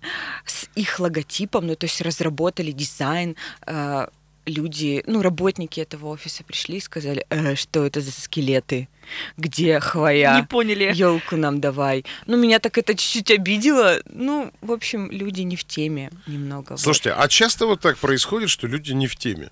с 0.47 0.68
их 0.75 1.00
логотипом, 1.00 1.66
ну 1.66 1.75
то 1.76 1.87
есть 1.87 2.00
разработали 2.00 2.73
дизайн. 2.73 3.37
э, 3.66 4.06
люди, 4.47 5.04
ну 5.06 5.23
работники 5.23 5.80
этого 5.80 6.09
офиса 6.09 6.42
пришли 6.44 6.78
и 6.78 6.80
сказали, 6.80 7.25
«Э, 7.30 7.54
что 7.54 7.85
это 7.85 8.00
за 8.00 8.11
скелеты, 8.11 8.88
где 9.37 9.75
Не 9.75 9.80
хвоя. 9.80 10.47
поняли. 10.49 10.90
Елку 10.94 11.37
нам 11.37 11.61
давай. 11.61 12.04
Ну, 12.26 12.37
меня 12.37 12.59
так 12.59 12.78
это 12.78 12.94
чуть-чуть 12.94 13.30
обидело. 13.30 14.00
Ну, 14.06 14.50
в 14.61 14.73
общем, 14.73 15.11
люди 15.11 15.42
не 15.42 15.56
в 15.56 15.64
теме 15.64 16.11
немного. 16.26 16.73
вот. 16.73 16.80
Слушайте, 16.80 17.12
а 17.12 17.28
часто 17.28 17.66
вот 17.66 17.80
так 17.80 17.99
происходит, 17.99 18.50
что 18.50 18.66
люди 18.66 18.92
не 18.92 19.06
в 19.06 19.16
теме? 19.16 19.50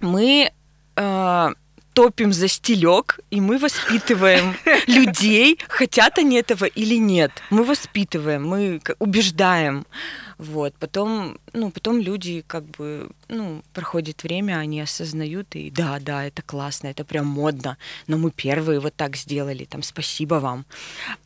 мы 0.00 0.52
э, 0.96 1.48
топим 1.94 2.32
за 2.32 2.48
стилек, 2.48 3.20
и 3.30 3.40
мы 3.40 3.58
воспитываем 3.58 4.54
людей, 4.86 5.58
хотят 5.68 6.18
они 6.18 6.36
этого 6.36 6.66
или 6.66 6.96
нет. 6.96 7.30
Мы 7.50 7.64
воспитываем, 7.64 8.46
мы 8.46 8.80
убеждаем. 8.98 9.86
Вот. 10.38 10.74
Потом, 10.78 11.38
ну, 11.52 11.70
потом 11.70 12.00
люди 12.00 12.44
как 12.46 12.64
бы, 12.64 13.10
ну, 13.28 13.62
проходит 13.72 14.22
время, 14.22 14.58
они 14.58 14.80
осознают, 14.80 15.54
и 15.54 15.70
да, 15.70 15.98
да, 16.00 16.24
это 16.24 16.42
классно, 16.42 16.88
это 16.88 17.04
прям 17.04 17.26
модно, 17.26 17.76
но 18.06 18.18
мы 18.18 18.30
первые 18.30 18.80
вот 18.80 18.94
так 18.94 19.16
сделали, 19.16 19.64
там, 19.64 19.82
спасибо 19.82 20.34
вам. 20.36 20.64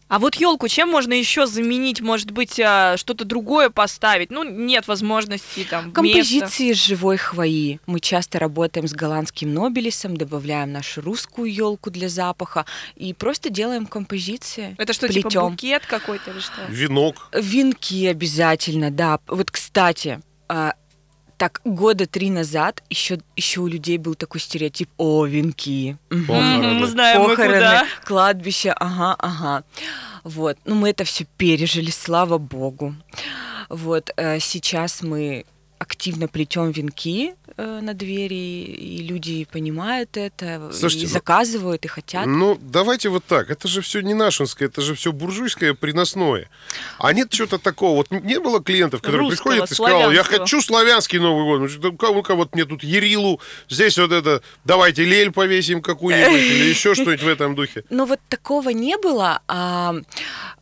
А 0.09 0.19
вот 0.19 0.37
елку 0.37 0.69
чем 0.69 0.89
можно 0.89 1.13
еще 1.13 1.47
заменить? 1.47 2.01
Может 2.01 2.31
быть, 2.31 2.59
а, 2.59 2.97
что-то 2.97 3.27
другое 3.27 3.69
поставить? 3.69 4.31
Ну, 4.31 4.43
нет 4.43 4.89
возможности 4.89 5.67
там. 5.69 5.87
места. 5.87 5.95
Композиции 5.97 6.71
из 6.71 6.83
живой 6.83 7.19
хвои. 7.19 7.79
Мы 7.87 8.01
часто 8.01 8.39
работаем 8.39 8.89
с 8.89 8.93
голландским 8.93 9.53
нобелисом, 9.53 10.17
добавляем 10.17 10.73
нашу 10.73 11.03
русскую 11.03 11.53
елку 11.53 11.91
для 11.91 12.09
запаха 12.09 12.65
и 12.97 13.13
просто 13.13 13.51
делаем 13.51 13.85
композиции. 13.85 14.75
Это 14.79 14.95
что, 14.95 15.09
типа 15.09 15.29
плетем. 15.29 15.51
букет 15.51 15.85
какой-то 15.85 16.31
или 16.31 16.41
что? 16.41 16.55
Венок. 16.69 17.29
Венки 17.35 18.07
обязательно, 18.07 18.91
да. 18.99 19.19
Вот, 19.29 19.51
кстати, 19.51 20.21
а, 20.49 20.73
Так, 21.39 21.61
года 21.65 22.07
три 22.07 22.31
назад 22.31 22.83
еще, 22.91 23.19
еще 23.37 23.61
у 23.61 23.69
людей 23.69 23.97
был 23.99 24.17
такой 24.17 24.41
стереотип, 24.41 24.89
о, 24.97 25.25
венки. 25.25 25.97
Похороны. 26.11 26.81
Мы 26.81 26.87
знаем, 26.89 27.23
мы 27.23 27.29
Похороны, 27.29 27.55
куда. 27.55 27.87
кладбище, 28.05 28.71
ага, 28.73 29.15
ага. 29.21 29.63
Вот, 30.25 30.59
ну 30.65 30.75
мы 30.75 30.91
это 30.91 31.05
все 31.05 31.25
пережили, 31.37 31.91
слава 31.93 32.39
богу. 32.39 32.95
Вот, 33.69 34.11
э, 34.17 34.41
сейчас 34.41 35.01
мы 35.03 35.45
активно 35.79 36.29
плетем 36.29 36.71
венки 36.71 37.35
э, 37.57 37.81
на 37.81 37.95
двери, 37.95 38.35
и 38.35 39.03
люди 39.03 39.47
понимают 39.51 40.17
это, 40.17 40.71
Слушайте, 40.73 41.05
и 41.05 41.09
ну- 41.09 41.13
заказывают, 41.13 41.85
и 41.85 41.89
хотят. 41.89 42.27
Ну, 42.27 42.59
давайте 42.61 43.09
вот 43.09 43.25
так. 43.25 43.51
Это 43.51 43.69
же 43.69 43.81
все 43.81 44.01
не 44.01 44.15
нашинское, 44.15 44.69
это 44.69 44.81
же 44.81 44.95
все 44.95 45.13
буржуйское, 45.13 45.75
приносное. 45.75 46.49
А 46.99 47.13
нет 47.13 47.31
чего-то 47.31 47.59
такого. 47.59 47.97
Вот 47.97 48.11
не 48.11 48.41
было 48.41 48.63
клиентов, 48.63 49.01
которые 49.01 49.29
Русского, 49.29 49.53
приходят 49.53 49.71
и 49.71 49.75
сказали, 49.75 50.15
я 50.15 50.23
хочу 50.25 50.61
славянский 50.61 51.19
Новый 51.19 51.45
год. 51.45 51.61
Ну, 51.61 51.69
что, 51.69 52.13
Ну-ка, 52.13 52.35
вот 52.35 52.55
мне 52.55 52.65
тут 52.65 52.83
Ерилу, 52.85 53.41
здесь 53.69 53.99
вот 53.99 54.13
это, 54.13 54.43
давайте 54.65 55.05
лель 55.05 55.31
повесим 55.31 55.83
какую-нибудь 55.83 56.41
или 56.41 56.69
еще 56.69 56.95
что-нибудь 56.95 57.23
в 57.23 57.29
этом 57.29 57.55
духе. 57.55 57.85
Ну 57.91 58.07
вот 58.07 58.21
такого 58.29 58.69
не 58.71 58.97
было. 58.97 59.41
А 59.49 59.97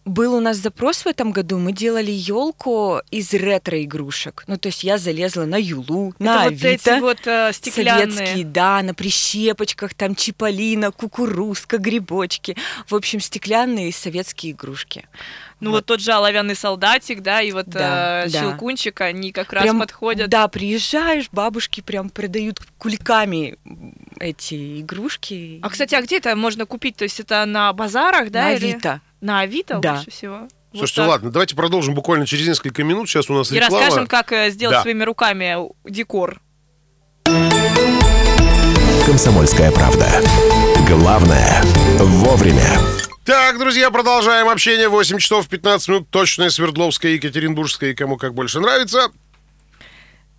был 0.06 0.34
у 0.34 0.40
нас 0.40 0.58
запрос 0.58 1.04
в 1.04 1.06
этом 1.06 1.32
году. 1.32 1.58
Мы 1.58 1.72
делали 1.72 2.10
елку 2.10 3.00
из 3.10 3.32
ретро-игрушек. 3.34 4.44
Ну, 4.46 4.56
то 4.56 4.68
есть 4.68 4.84
я 4.84 4.98
залезла 5.06 5.44
на 5.44 5.56
Юлу, 5.56 6.14
на 6.18 6.34
Это 6.34 6.42
вот 6.44 6.52
Авито. 6.64 6.68
эти 6.68 7.00
вот 7.00 7.26
э, 7.26 7.52
стеклянные. 7.52 8.10
Советские, 8.16 8.44
да, 8.44 8.82
на 8.82 8.92
прищепочках, 8.92 9.94
там 9.94 10.14
чиполлино, 10.16 10.90
кукурузка, 10.90 11.78
грибочки. 11.78 12.56
В 12.88 12.94
общем, 12.94 13.20
стеклянные 13.20 13.92
советские 13.92 14.52
игрушки. 14.52 15.06
Ну 15.60 15.70
вот 15.70 15.86
тот 15.86 16.00
же 16.00 16.12
оловянный 16.12 16.54
солдатик, 16.56 17.22
да, 17.22 17.40
и 17.40 17.52
вот 17.52 17.66
Да, 17.68 18.24
э, 18.24 18.28
да. 18.30 18.40
щелкунчик, 18.40 19.00
они 19.00 19.32
как 19.32 19.52
раз 19.52 19.62
Прям, 19.62 19.78
подходят. 19.78 20.28
Да, 20.28 20.48
приезжаешь, 20.48 21.28
бабушки 21.32 21.80
прям 21.80 22.10
продают 22.10 22.60
кульками 22.78 23.56
эти 24.20 24.80
игрушки. 24.80 25.60
А, 25.62 25.70
кстати, 25.70 25.94
а 25.94 26.02
где 26.02 26.18
это 26.18 26.34
можно 26.36 26.66
купить? 26.66 26.96
То 26.96 27.04
есть 27.04 27.20
это 27.20 27.44
на 27.46 27.72
базарах, 27.72 28.30
да? 28.30 28.42
на 28.44 28.52
или- 28.54 28.72
Авито. 28.72 29.00
На 29.20 29.40
Авито 29.40 29.78
Да. 29.78 29.94
лучше 29.98 30.10
всего? 30.10 30.48
Вот 30.76 30.80
Слушайте, 30.80 31.00
так. 31.02 31.08
ладно, 31.10 31.30
давайте 31.30 31.56
продолжим 31.56 31.94
буквально 31.94 32.26
через 32.26 32.46
несколько 32.46 32.84
минут. 32.84 33.08
Сейчас 33.08 33.30
у 33.30 33.34
нас 33.34 33.50
И 33.50 33.54
реклама. 33.54 33.78
расскажем, 33.80 34.06
как 34.06 34.30
э, 34.32 34.50
сделать 34.50 34.76
Да. 34.76 34.82
своими 34.82 35.04
руками 35.04 35.56
декор. 35.88 36.40
Комсомольская 39.06 39.70
правда. 39.70 40.06
Главное– 40.88 41.62
вовремя. 41.98 42.66
Так, 43.24 43.58
друзья, 43.58 43.90
продолжаем 43.90 44.48
общение. 44.48 44.88
8 44.88 45.18
часов 45.18 45.48
15 45.48 45.88
минут. 45.88 46.10
Точное 46.10 46.50
Свердловская, 46.50 47.12
Екатеринбургская. 47.12 47.90
И 47.90 47.94
кому 47.94 48.16
как 48.18 48.34
больше 48.34 48.60
нравится. 48.60 49.08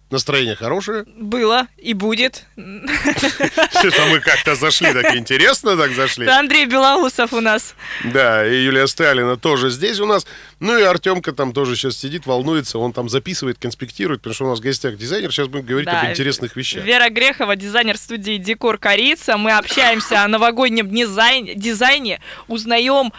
Настроение 0.09 0.55
хорошее. 0.55 1.03
Было 1.17 1.67
и 1.77 1.93
будет. 1.93 2.45
Что-то 2.55 4.05
мы 4.09 4.19
как-то 4.21 4.55
зашли, 4.55 4.93
так 4.93 5.15
интересно 5.17 5.75
так 5.75 5.91
зашли. 5.91 6.23
Это 6.25 6.39
Андрей 6.39 6.65
Белоусов 6.65 7.33
у 7.33 7.41
нас. 7.41 7.75
Да, 8.05 8.47
и 8.47 8.55
Юлия 8.63 8.87
Сталина 8.87 9.35
тоже 9.35 9.69
здесь 9.69 9.99
у 9.99 10.05
нас. 10.05 10.25
Ну 10.61 10.77
и 10.77 10.81
Артемка 10.83 11.33
там 11.33 11.51
тоже 11.51 11.75
сейчас 11.75 11.97
сидит, 11.97 12.25
волнуется. 12.25 12.79
Он 12.79 12.93
там 12.93 13.09
записывает, 13.09 13.57
конспектирует, 13.59 14.21
потому 14.21 14.33
что 14.33 14.45
у 14.45 14.49
нас 14.49 14.59
в 14.59 14.61
гостях 14.63 14.95
дизайнер. 14.95 15.31
Сейчас 15.33 15.47
будем 15.49 15.65
говорить 15.65 15.87
Да. 15.87 16.01
об 16.01 16.09
интересных 16.11 16.55
вещах. 16.55 16.83
Вера 16.85 17.09
Грехова, 17.09 17.57
дизайнер 17.57 17.97
студии 17.97 18.37
Декор 18.37 18.77
Корица. 18.77 19.37
Мы 19.37 19.51
общаемся 19.57 20.23
о 20.23 20.27
новогоднем 20.29 20.87
дизайн- 20.89 21.53
дизайне, 21.55 22.21
узнаем, 22.47 23.11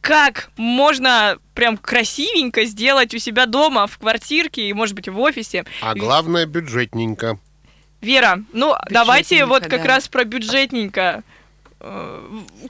как 0.00 0.50
можно 0.56 1.38
прям 1.54 1.76
красивенько 1.76 2.64
сделать 2.64 3.14
у 3.14 3.18
себя 3.18 3.46
дома, 3.46 3.86
в 3.86 3.98
квартирке 3.98 4.62
и, 4.62 4.72
может 4.72 4.94
быть, 4.94 5.08
в 5.08 5.18
офисе. 5.20 5.64
А 5.82 5.94
главное, 5.94 6.46
бюджетненько. 6.46 7.38
Вера, 8.00 8.42
ну 8.52 8.74
давайте 8.88 9.44
вот 9.44 9.64
как 9.66 9.82
да. 9.82 9.88
раз 9.88 10.08
про 10.08 10.24
бюджетненько. 10.24 11.22
Э, 11.82 12.20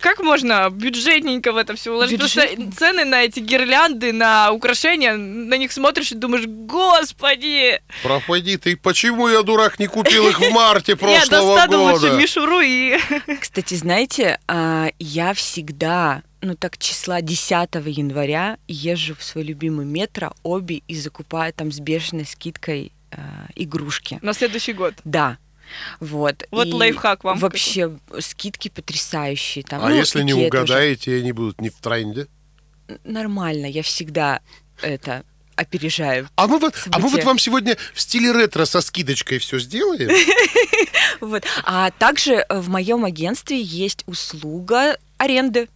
Как 0.00 0.20
можно 0.20 0.70
бюджетненько 0.70 1.52
в 1.52 1.56
это 1.56 1.74
все 1.74 1.92
уложить? 1.92 2.20
Потому 2.20 2.28
что 2.28 2.76
цены 2.76 3.04
на 3.04 3.22
эти 3.22 3.40
гирлянды, 3.40 4.12
на 4.12 4.52
украшения, 4.52 5.14
на 5.14 5.54
них 5.56 5.72
смотришь 5.72 6.12
и 6.12 6.14
думаешь, 6.14 6.46
господи, 6.46 7.80
Проходи 8.02 8.56
ты. 8.56 8.76
Почему 8.76 9.28
я, 9.28 9.42
дурак, 9.42 9.78
не 9.78 9.86
купил 9.88 10.28
их 10.28 10.38
в 10.40 10.50
марте 10.50 10.92
я 10.92 10.96
прошлого 10.96 11.56
достану 11.56 11.82
лучше 11.84 12.00
года? 12.08 12.16
мишуру 12.18 12.60
и... 12.60 12.98
Кстати, 13.40 13.74
знаете, 13.74 14.38
а, 14.46 14.90
я 14.98 15.34
всегда, 15.34 16.22
ну 16.40 16.54
так 16.54 16.78
числа 16.78 17.20
10 17.20 17.50
января 17.86 18.58
езжу 18.68 19.14
в 19.14 19.22
свой 19.22 19.44
любимый 19.44 19.86
метро, 19.86 20.32
Оби, 20.42 20.82
и 20.88 20.94
закупаю 20.94 21.52
там 21.52 21.70
с 21.72 21.80
бешеной 21.80 22.24
скидкой 22.26 22.92
а, 23.10 23.46
игрушки. 23.54 24.18
На 24.22 24.32
следующий 24.32 24.72
год. 24.72 24.94
Да. 25.04 25.38
Вот. 26.00 26.44
Вот 26.50 26.66
И 26.66 26.72
лайфхак 26.72 27.24
вам 27.24 27.38
Вообще 27.38 27.96
скидки 28.18 28.68
потрясающие. 28.68 29.64
Там, 29.64 29.82
А 29.84 29.88
ну, 29.88 29.94
если 29.94 30.22
не 30.22 30.32
Икеа 30.32 30.50
тоже. 30.50 30.62
угадаете, 30.62 31.16
они 31.18 31.32
будут 31.32 31.60
не 31.60 31.70
в 31.70 31.76
тренде? 31.76 32.26
Нормально, 33.04 33.66
я 33.66 33.82
всегда 33.82 34.40
это 34.82 35.24
опережаю. 35.54 36.28
А 36.36 36.46
мы, 36.46 36.58
вот, 36.58 36.74
а 36.90 36.98
мы 36.98 37.08
вот 37.08 37.22
вам 37.22 37.38
сегодня 37.38 37.76
в 37.94 38.00
стиле 38.00 38.32
ретро 38.32 38.64
со 38.64 38.80
скидочкой 38.80 39.38
все 39.38 39.58
сделаем? 39.58 40.10
Вот. 41.20 41.44
А 41.64 41.90
также 41.90 42.46
э, 42.48 42.60
в 42.60 42.70
моем 42.70 43.04
агентстве 43.04 43.60
есть 43.60 44.04
услуга 44.06 44.96
аренды. 45.18 45.68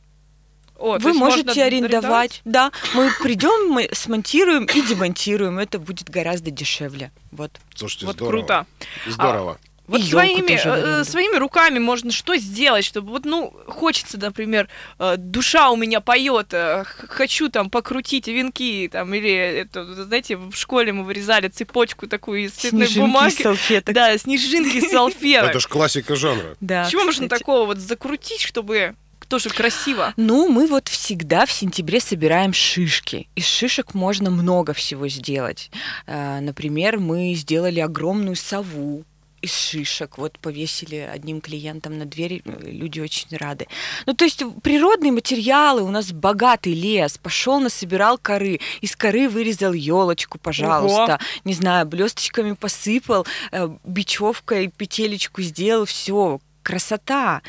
О, 0.85 0.99
Вы 0.99 1.15
можете 1.15 1.65
арендовать. 1.65 2.43
Да, 2.45 2.71
мы 2.93 3.11
придем, 3.23 3.71
мы 3.71 3.89
смонтируем 3.93 4.67
и 4.67 4.83
демонтируем. 4.83 5.59
Это 5.59 5.79
будет 5.79 6.11
гораздо 6.11 6.51
дешевле. 6.51 7.11
Вот. 7.33 7.53
Слушайте, 7.75 8.05
Вот 8.07 8.17
здорово. 8.17 8.31
круто. 8.31 8.67
Здорово. 9.07 9.59
Вот 9.87 10.01
И 10.01 10.05
своими, 10.05 10.53
э, 11.01 11.05
своими 11.05 11.37
руками 11.37 11.79
можно 11.79 12.11
что 12.11 12.37
сделать, 12.37 12.85
чтобы 12.87 13.11
вот, 13.11 13.27
ну, 13.27 13.55
хочется, 13.67 14.19
например, 14.19 14.69
э, 14.99 15.17
душа 15.19 15.71
у 15.71 15.77
меня 15.77 16.01
поет, 16.01 16.49
э, 16.53 16.85
хочу 16.85 17.51
там 17.51 17.69
покрутить 17.69 18.27
венки, 18.27 18.89
там, 18.91 19.13
или, 19.13 19.31
это, 19.31 19.85
знаете, 20.05 20.37
в 20.39 20.55
школе 20.55 20.93
мы 20.95 21.05
вырезали 21.05 21.49
цепочку 21.49 22.07
такую 22.07 22.45
из 22.45 22.53
цветной 22.53 22.87
Снежинки 22.87 22.99
бумаги. 23.07 23.43
салфеток. 23.43 23.95
Да, 23.95 24.17
снежинки 24.17 24.77
из 24.79 24.91
салфеток. 24.91 25.51
Это 25.51 25.61
же 25.61 25.69
классика 25.69 26.17
жанра. 26.17 26.57
Да, 26.61 26.89
Чего 26.91 27.05
можно 27.05 27.29
такого 27.29 27.67
вот 27.67 27.77
закрутить, 27.79 28.41
чтобы 28.41 28.95
тоже 29.25 29.51
красиво? 29.51 30.13
Ну, 30.17 30.49
мы 30.49 30.67
вот 30.67 30.89
всегда 30.89 31.47
в 31.47 31.53
сентябре 31.53 32.01
собираем 32.01 32.53
шишки. 32.53 33.29
Из 33.35 33.47
шишек 33.47 33.95
можно 33.95 34.31
много 34.31 34.73
всего 34.73 35.09
сделать. 35.09 35.71
Э, 36.07 36.41
Например, 36.41 36.99
мы 36.99 37.35
сделали 37.35 37.81
огромную 37.81 38.37
сову 38.37 39.05
из 39.45 39.55
шишек. 39.55 40.19
Вот 40.19 40.39
повесили 40.39 40.97
одним 40.97 41.41
клиентам 41.41 41.99
на 41.99 42.07
дверь, 42.07 42.43
э, 42.45 42.71
люди 42.71 43.01
очень 43.01 43.37
рады. 43.37 43.67
Ну, 44.07 44.15
то 44.15 44.25
есть 44.25 44.43
природные 44.63 45.13
материалы, 45.13 45.83
у 45.83 45.91
нас 45.91 46.13
богатый 46.13 46.73
лес. 46.73 47.19
Пошел, 47.19 47.61
насобирал 47.61 48.19
коры, 48.19 48.61
из 48.81 48.97
коры 48.97 49.29
вырезал 49.29 49.73
елочку, 49.75 50.39
пожалуйста. 50.39 51.21
Не 51.45 51.53
знаю, 51.53 51.87
блесточками 51.87 52.53
посыпал, 52.53 53.27
э, 53.53 53.69
бечевкой 53.85 54.69
петелечку 54.69 55.43
сделал, 55.43 55.85
все, 55.85 56.41
красота. 56.63 57.43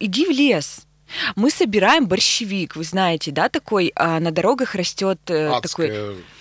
Иди 0.00 0.26
в 0.26 0.30
лес. 0.30 0.86
Мы 1.36 1.50
собираем 1.50 2.06
борщевик, 2.06 2.74
вы 2.76 2.84
знаете, 2.84 3.30
да, 3.32 3.48
такой 3.50 3.92
а, 3.96 4.18
на 4.18 4.30
дорогах 4.30 4.74
растет 4.74 5.18
э, 5.28 5.52
такой. 5.62 5.90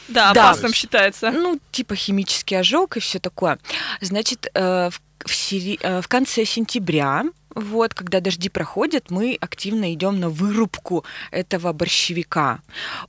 Да, 0.08 0.32
Да. 0.34 0.50
опасным 0.52 0.74
считается. 0.74 1.30
ну 1.32 1.60
типа 1.72 1.96
химический 1.96 2.58
ожог 2.58 2.96
и 2.98 3.00
все 3.02 3.20
такое. 3.20 3.60
Значит, 4.00 4.48
э, 4.54 4.90
в, 4.90 5.02
в 5.26 5.34
сери- 5.36 5.78
э, 5.82 6.02
в 6.02 6.08
конце 6.08 6.46
сентября, 6.46 7.26
вот, 7.56 7.94
когда 7.94 8.20
дожди 8.20 8.50
проходят, 8.50 9.12
мы 9.12 9.38
активно 9.40 9.94
идем 9.94 10.20
на 10.20 10.30
вырубку 10.30 11.06
этого 11.32 11.74
борщевика. 11.74 12.60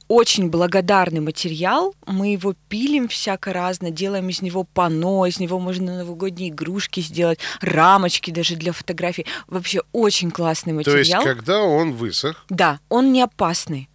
Очень 0.09 0.51
благодарный 0.51 1.21
материал, 1.21 1.95
мы 2.07 2.33
его 2.33 2.55
пилим 2.69 3.09
всяко 3.09 3.53
разно, 3.53 3.91
делаем 3.91 4.29
из 4.29 4.43
него 4.43 4.65
пано, 4.65 5.27
из 5.27 5.39
него 5.39 5.59
можно 5.59 5.99
новогодние 5.99 6.51
игрушки 6.51 7.01
сделать, 7.01 7.39
рамочки 7.61 8.31
даже 8.31 8.57
для 8.57 8.73
фотографий. 8.73 9.27
Вообще 9.47 9.83
очень 9.93 10.31
классный 10.31 10.73
То 10.83 10.97
есть, 10.97 11.13
материал. 11.13 11.23
когда 11.23 11.63
он 11.63 11.93
высох... 11.93 12.45
Да, 12.49 12.81
он 12.89 13.13
не 13.13 13.23
опасный. 13.23 13.89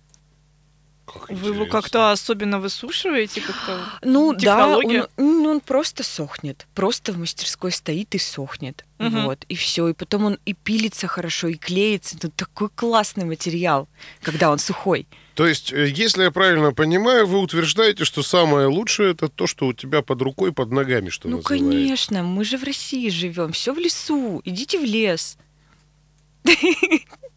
Как 1.08 1.30
Вы 1.30 1.54
его 1.54 1.66
как-то 1.66 2.12
особенно 2.12 2.60
высушиваете 2.60 3.40
как-то? 3.40 3.80
Ну 4.02 4.36
Технология? 4.36 5.02
да, 5.02 5.10
он, 5.18 5.44
ну, 5.44 5.50
он 5.52 5.60
просто 5.62 6.04
сохнет. 6.04 6.68
Просто 6.76 7.14
в 7.14 7.18
мастерской 7.18 7.72
стоит 7.72 8.14
и 8.14 8.20
сохнет. 8.20 8.84
Мгм. 8.98 9.24
Вот, 9.24 9.46
и 9.48 9.56
все. 9.56 9.88
И 9.88 9.94
потом 9.94 10.26
он 10.26 10.40
и 10.46 10.54
пилится 10.54 11.08
хорошо, 11.08 11.48
и 11.48 11.56
клеится. 11.56 12.18
Ну, 12.22 12.30
такой 12.36 12.70
классный 12.70 13.24
материал, 13.24 13.88
когда 14.22 14.52
он 14.52 14.60
сухой. 14.60 15.08
То 15.36 15.48
есть, 15.48 15.72
э, 15.72 15.88
если 15.88 16.24
я 16.24 16.32
правильно 16.32 16.74
понимаю, 16.74 17.26
вы 17.26 17.40
утверждаете, 17.40 18.04
что 18.04 18.22
самое 18.22 18.68
лучшее 18.68 19.12
это 19.12 19.30
то, 19.30 19.48
что 19.48 19.68
у 19.68 19.74
тебя 19.74 20.02
под 20.02 20.22
рукой, 20.22 20.52
под 20.52 20.72
ногами, 20.72 21.10
что 21.10 21.30
ну, 21.30 21.38
называется. 21.38 21.66
конечно, 21.66 22.24
мы 22.24 22.44
же 22.44 22.58
в 22.58 22.64
России 22.64 23.10
живем, 23.10 23.54
все 23.54 23.74
в 23.74 23.78
лесу. 23.78 24.42
Идите 24.44 24.80
в 24.80 24.84
лес. 24.84 25.38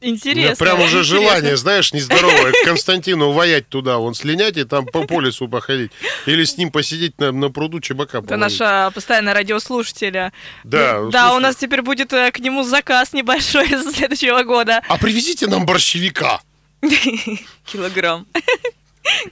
Интересно. 0.00 0.64
прям 0.64 0.78
уже 0.78 1.00
интересно. 1.00 1.04
желание, 1.04 1.56
знаешь, 1.56 1.92
нездоровое, 1.92 2.52
Константину 2.64 3.32
воять 3.32 3.68
туда, 3.68 3.98
вон 3.98 4.14
слинять 4.14 4.56
и 4.56 4.64
там 4.64 4.86
по, 4.86 5.06
по 5.06 5.20
лесу 5.20 5.48
походить. 5.48 5.92
Или 6.26 6.44
с 6.44 6.56
ним 6.56 6.70
посидеть 6.70 7.18
на, 7.18 7.32
на 7.32 7.50
пруду 7.50 7.80
чебака 7.80 8.18
Это 8.18 8.36
наша 8.36 8.90
постоянная 8.94 9.34
радиослушателя. 9.34 10.32
Да, 10.64 11.00
Ну, 11.00 11.10
да, 11.10 11.34
у 11.34 11.38
нас 11.38 11.56
теперь 11.56 11.82
будет 11.82 12.12
э, 12.12 12.30
к 12.32 12.38
нему 12.38 12.62
заказ 12.62 13.12
небольшой 13.12 13.68
с 13.68 13.92
следующего 13.94 14.42
года. 14.42 14.82
А 14.88 14.96
привезите 14.96 15.46
нам 15.46 15.66
борщевика. 15.66 16.40
Килограмм. 17.66 18.26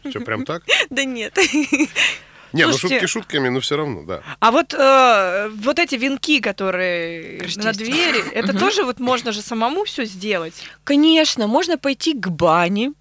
Что, 0.08 0.20
прям 0.20 0.44
так? 0.44 0.62
Да 0.90 1.04
нет. 1.04 1.36
Не, 2.52 2.64
ну 2.66 2.72
Слушайте- 2.72 3.00
шутки 3.00 3.06
шутками, 3.06 3.48
но 3.48 3.60
все 3.60 3.76
равно, 3.76 4.02
да. 4.02 4.22
А 4.40 4.50
вот, 4.50 4.74
э, 4.74 5.48
вот 5.54 5.78
эти 5.78 5.96
венки, 5.96 6.40
которые 6.40 7.42
на 7.56 7.72
двери, 7.72 8.22
это 8.32 8.56
тоже 8.58 8.84
вот 8.84 9.00
можно 9.00 9.32
же 9.32 9.42
самому 9.42 9.84
все 9.84 10.04
сделать. 10.04 10.62
Конечно, 10.84 11.46
можно 11.46 11.76
пойти 11.78 12.14
к 12.14 12.28
бане, 12.28 12.92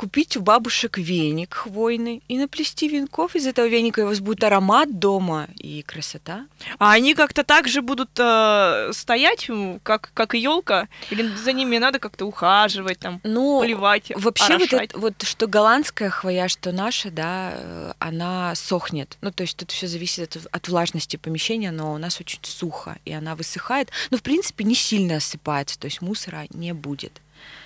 купить 0.00 0.34
у 0.38 0.40
бабушек 0.40 0.96
веник 0.96 1.52
хвойный 1.52 2.22
и 2.26 2.38
наплести 2.38 2.88
венков 2.88 3.36
из 3.36 3.46
этого 3.46 3.66
веника, 3.68 4.00
и 4.00 4.04
у 4.04 4.06
вас 4.06 4.20
будет 4.20 4.42
аромат 4.44 4.98
дома 4.98 5.46
и 5.58 5.82
красота. 5.82 6.46
А 6.78 6.92
они 6.92 7.14
как-то 7.14 7.44
так 7.44 7.68
же 7.68 7.82
будут 7.82 8.08
э, 8.18 8.92
стоять, 8.94 9.50
как, 9.82 10.10
как 10.14 10.34
и 10.34 10.38
елка, 10.38 10.88
или 11.10 11.26
за 11.36 11.52
ними 11.52 11.76
надо 11.76 11.98
как-то 11.98 12.24
ухаживать, 12.24 12.98
там, 12.98 13.20
Ну, 13.24 13.60
поливать, 13.60 14.10
Вообще 14.16 14.54
вот, 14.56 14.72
орошать? 14.72 14.90
это- 14.90 14.98
вот 14.98 15.22
что 15.22 15.46
голландская 15.46 16.08
хвоя, 16.08 16.48
что 16.48 16.72
наша, 16.72 17.10
да, 17.10 17.50
э, 17.52 17.92
она 17.98 18.54
сохнет. 18.54 19.18
Ну, 19.20 19.30
то 19.30 19.42
есть 19.42 19.58
тут 19.58 19.70
все 19.70 19.86
зависит 19.86 20.34
от, 20.36 20.46
от 20.50 20.68
влажности 20.68 21.16
помещения, 21.18 21.72
но 21.72 21.92
у 21.92 21.98
нас 21.98 22.18
очень 22.20 22.38
сухо, 22.42 22.96
и 23.04 23.12
она 23.12 23.34
высыхает. 23.36 23.90
Но, 24.10 24.16
в 24.16 24.22
принципе, 24.22 24.64
не 24.64 24.74
сильно 24.74 25.16
осыпается, 25.16 25.78
то 25.78 25.84
есть 25.84 26.00
мусора 26.00 26.46
не 26.54 26.72
будет. 26.72 27.20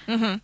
Мгм. 0.08 0.40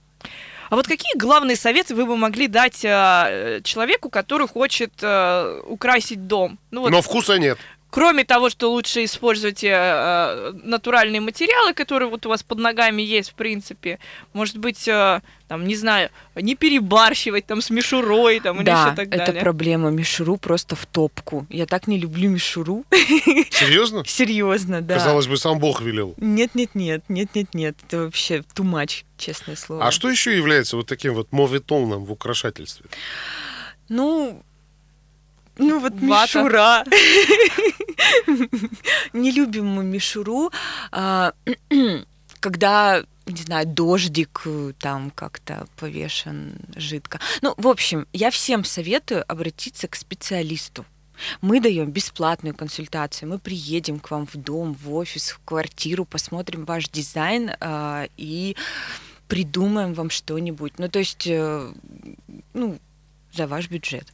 А 0.71 0.77
вот 0.77 0.87
какие 0.87 1.17
главные 1.17 1.57
советы 1.57 1.97
вы 1.97 2.07
бы 2.07 2.17
могли 2.17 2.47
дать 2.47 2.85
э, 2.85 3.61
человеку, 3.65 4.09
который 4.09 4.47
хочет 4.47 4.93
э, 5.03 5.61
украсить 5.67 6.29
дом? 6.29 6.61
Ну 6.71 6.83
вот, 6.83 6.93
Но 6.93 7.03
вкуса 7.03 7.39
нет. 7.39 7.59
Кроме 7.91 8.25
того, 8.25 8.51
что 8.51 8.71
лучше 8.71 9.05
использовать 9.05 9.63
э, 9.65 10.53
натуральные 10.63 11.21
материалы, 11.21 11.75
которые 11.75 12.09
вот 12.09 12.27
у 12.27 12.29
вас 12.29 12.43
под 12.43 12.59
ногами 12.59 13.03
есть, 13.03 13.31
в 13.31 13.35
принципе, 13.35 13.99
может 14.33 14.57
быть, 14.59 14.87
э, 14.89 15.21
там, 15.49 15.67
не 15.67 15.75
знаю, 15.75 16.11
не 16.37 16.55
перебарщивать 16.55 17.47
там 17.47 17.61
с 17.61 17.71
мишурой, 17.71 18.41
там, 18.41 18.59
или 18.59 18.67
да, 18.67 18.87
еще 18.87 18.97
так 18.97 19.09
это 19.09 19.27
далее. 19.27 19.43
проблема. 19.43 19.91
Мишуру 19.91 20.37
просто 20.37 20.77
в 20.77 20.87
топку. 20.87 21.47
Я 21.51 21.67
так 21.67 21.87
не 21.89 21.99
люблю 21.99 22.31
мишуру. 22.31 22.85
Серьезно? 23.51 24.05
Серьезно, 24.07 24.81
да. 24.81 24.95
Казалось 24.95 25.27
бы, 25.27 25.37
сам 25.37 25.59
Бог 25.59 25.83
велел. 25.83 26.15
Нет, 26.19 26.55
нет, 26.55 26.75
нет, 26.75 27.03
нет, 27.09 27.31
нет, 27.35 27.55
нет. 27.55 27.77
Это 27.87 28.05
вообще 28.05 28.45
too 28.55 28.65
much, 28.65 29.05
честное 29.19 29.57
слово. 29.57 29.87
А 29.87 29.91
что 29.91 30.09
еще 30.09 30.37
является 30.37 30.77
вот 30.77 30.87
таким 30.87 31.15
вот 31.15 31.33
моветоном 31.33 32.05
в 32.05 32.13
украшательстве? 32.13 32.87
Ну, 33.89 34.41
ну 35.59 35.81
вот 35.81 35.93
Вата. 35.95 36.39
мишура. 36.39 36.85
Не 39.13 39.31
любим 39.31 39.67
мы 39.67 39.85
мишуру. 39.85 40.51
А, 40.93 41.33
Когда, 42.41 43.05
не 43.27 43.43
знаю, 43.43 43.67
дождик 43.67 44.43
э, 44.47 44.73
там 44.79 45.11
как-то 45.11 45.67
повешен 45.77 46.55
жидко. 46.75 47.21
Ну, 47.43 47.53
в 47.59 47.69
общем, 47.69 48.07
я 48.15 48.31
всем 48.31 48.65
советую 48.65 49.31
обратиться 49.31 49.89
к 49.89 49.95
специалисту. 49.95 50.87
Мы 51.43 51.61
даем 51.61 51.91
бесплатную 51.91 52.55
консультацию. 52.55 53.29
Мы 53.29 53.39
приедем 53.39 54.01
к 54.01 54.11
вам 54.11 54.27
в 54.27 54.37
дом, 54.37 54.73
в 54.73 54.95
офис, 54.95 55.31
в 55.31 55.41
квартиру, 55.45 56.07
посмотрим 56.07 56.65
ваш 56.65 56.89
дизайн 56.89 57.51
а, 57.61 58.09
и 58.17 58.57
придумаем 59.29 59.93
вам 59.93 60.09
что-нибудь. 60.09 60.79
Ну, 60.79 60.89
то 60.89 60.99
есть, 60.99 61.27
э, 61.27 61.73
ну, 62.55 62.79
за 63.33 63.47
ваш 63.47 63.69
бюджет. 63.69 64.07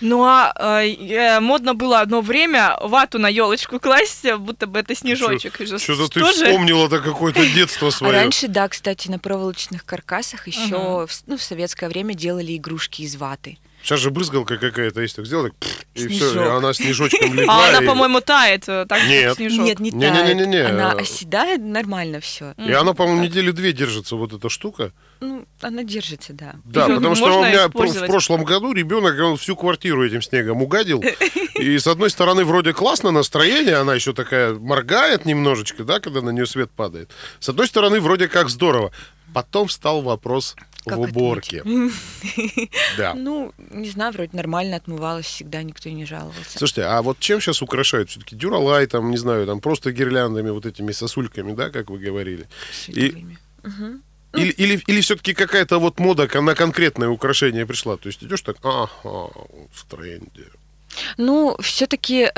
Ну 0.00 0.24
а 0.24 0.52
э, 0.82 0.92
э, 0.94 1.40
модно 1.40 1.74
было 1.74 2.00
одно 2.00 2.20
время 2.20 2.76
вату 2.80 3.18
на 3.18 3.28
елочку 3.28 3.78
класть, 3.80 4.24
будто 4.38 4.66
бы 4.66 4.78
это 4.80 4.94
снежочек. 4.94 5.54
Что-то 5.54 5.78
Что 5.78 6.08
ты 6.08 6.20
же? 6.20 6.32
вспомнила-то 6.32 7.00
какое-то 7.00 7.44
детство 7.46 7.88
А 7.88 7.90
свое. 7.90 8.12
раньше, 8.14 8.48
да, 8.48 8.68
кстати, 8.68 9.08
на 9.08 9.18
проволочных 9.18 9.84
каркасах 9.84 10.46
еще 10.46 10.78
Мгм. 10.78 11.06
в, 11.06 11.12
с- 11.12 11.24
ну, 11.26 11.36
в 11.36 11.42
советское 11.42 11.88
время 11.88 12.14
делали 12.14 12.56
игрушки 12.56 13.02
из 13.02 13.16
ваты. 13.16 13.58
Сейчас 13.82 14.00
же 14.00 14.10
брызгалка 14.10 14.58
какая-то 14.58 15.00
есть, 15.00 15.16
так 15.16 15.24
сделай, 15.26 15.52
пф, 15.58 15.84
и 15.94 16.06
все, 16.08 16.08
и 16.08 16.18
Снежок. 16.32 16.48
она 16.52 16.72
снежочком 16.74 17.32
легла. 17.34 17.66
А 17.66 17.68
она, 17.70 17.82
и- 17.82 17.86
по-моему, 17.86 18.20
тает, 18.20 18.64
э, 18.68 18.84
так 18.86 18.98
как 19.00 19.08
Нет. 19.08 19.36
снежок. 19.36 19.64
Нет, 19.64 19.80
не 19.80 19.90
Не-не-не-не-не. 19.90 20.62
тает. 20.62 20.70
Она 20.70 20.92
оседает 20.92 21.60
нормально 21.62 22.20
все. 22.20 22.54
И 22.58 22.70
она, 22.72 22.92
по-моему, 22.92 23.22
неделю 23.22 23.52
две 23.54 23.72
держится, 23.72 24.16
вот 24.16 24.32
эта 24.34 24.48
штука. 24.50 24.92
Ну, 25.20 25.44
она 25.62 25.82
держится, 25.82 26.32
да. 26.34 26.54
Да, 26.64 26.84
Её 26.86 26.96
потому 26.96 27.14
что 27.14 27.40
у 27.40 27.44
меня 27.44 27.68
в 27.68 28.06
прошлом 28.06 28.44
году 28.44 28.72
ребенок 28.72 29.18
он 29.20 29.36
всю 29.38 29.56
квартиру 29.56 30.06
этим 30.06 30.20
снегом 30.22 30.62
угадил. 30.62 31.02
И 31.54 31.78
с 31.78 31.86
одной 31.86 32.10
стороны, 32.10 32.44
вроде 32.44 32.72
классно 32.72 33.10
настроение, 33.10 33.76
она 33.76 33.94
еще 33.94 34.12
такая 34.12 34.54
моргает 34.54 35.24
немножечко, 35.26 35.84
да, 35.84 36.00
когда 36.00 36.20
на 36.22 36.30
нее 36.30 36.46
свет 36.46 36.70
падает. 36.70 37.10
С 37.38 37.48
одной 37.48 37.66
стороны, 37.66 38.00
вроде 38.00 38.28
как 38.28 38.48
здорово. 38.50 38.92
Потом 39.32 39.68
встал 39.68 40.02
вопрос 40.02 40.56
Как 40.84 40.98
в 40.98 41.00
уборке. 41.00 41.62
Да. 42.96 43.14
Ну, 43.14 43.52
не 43.70 43.90
знаю, 43.90 44.12
вроде 44.12 44.36
нормально 44.36 44.76
отмывалась 44.76 45.26
всегда, 45.26 45.62
никто 45.62 45.90
не 45.90 46.06
жаловался. 46.06 46.58
Слушайте, 46.58 46.84
а 46.84 47.02
вот 47.02 47.18
чем 47.18 47.40
сейчас 47.40 47.62
украшают? 47.62 48.10
Все-таки 48.10 48.34
дюралай, 48.34 48.86
там, 48.86 49.10
не 49.10 49.18
знаю, 49.18 49.46
там 49.46 49.60
просто 49.60 49.92
гирляндами, 49.92 50.50
вот 50.50 50.66
этими 50.66 50.92
сосульками, 50.92 51.52
да, 51.52 51.70
как 51.70 51.90
вы 51.90 51.98
говорили? 51.98 52.48
Мгм. 53.62 54.02
Или, 54.34 54.52
или, 54.52 54.82
или 54.86 55.00
все-таки 55.00 55.34
какая-то 55.34 55.78
вот 55.78 55.98
мода 55.98 56.28
на 56.40 56.54
конкретное 56.54 57.08
украшение 57.08 57.66
пришла? 57.66 57.96
То 57.96 58.08
есть 58.08 58.22
идешь 58.22 58.42
так, 58.42 58.56
ага, 58.62 58.88
в 59.02 59.84
тренде. 59.88 60.46
Ну, 61.18 61.56
все-таки 61.60 62.30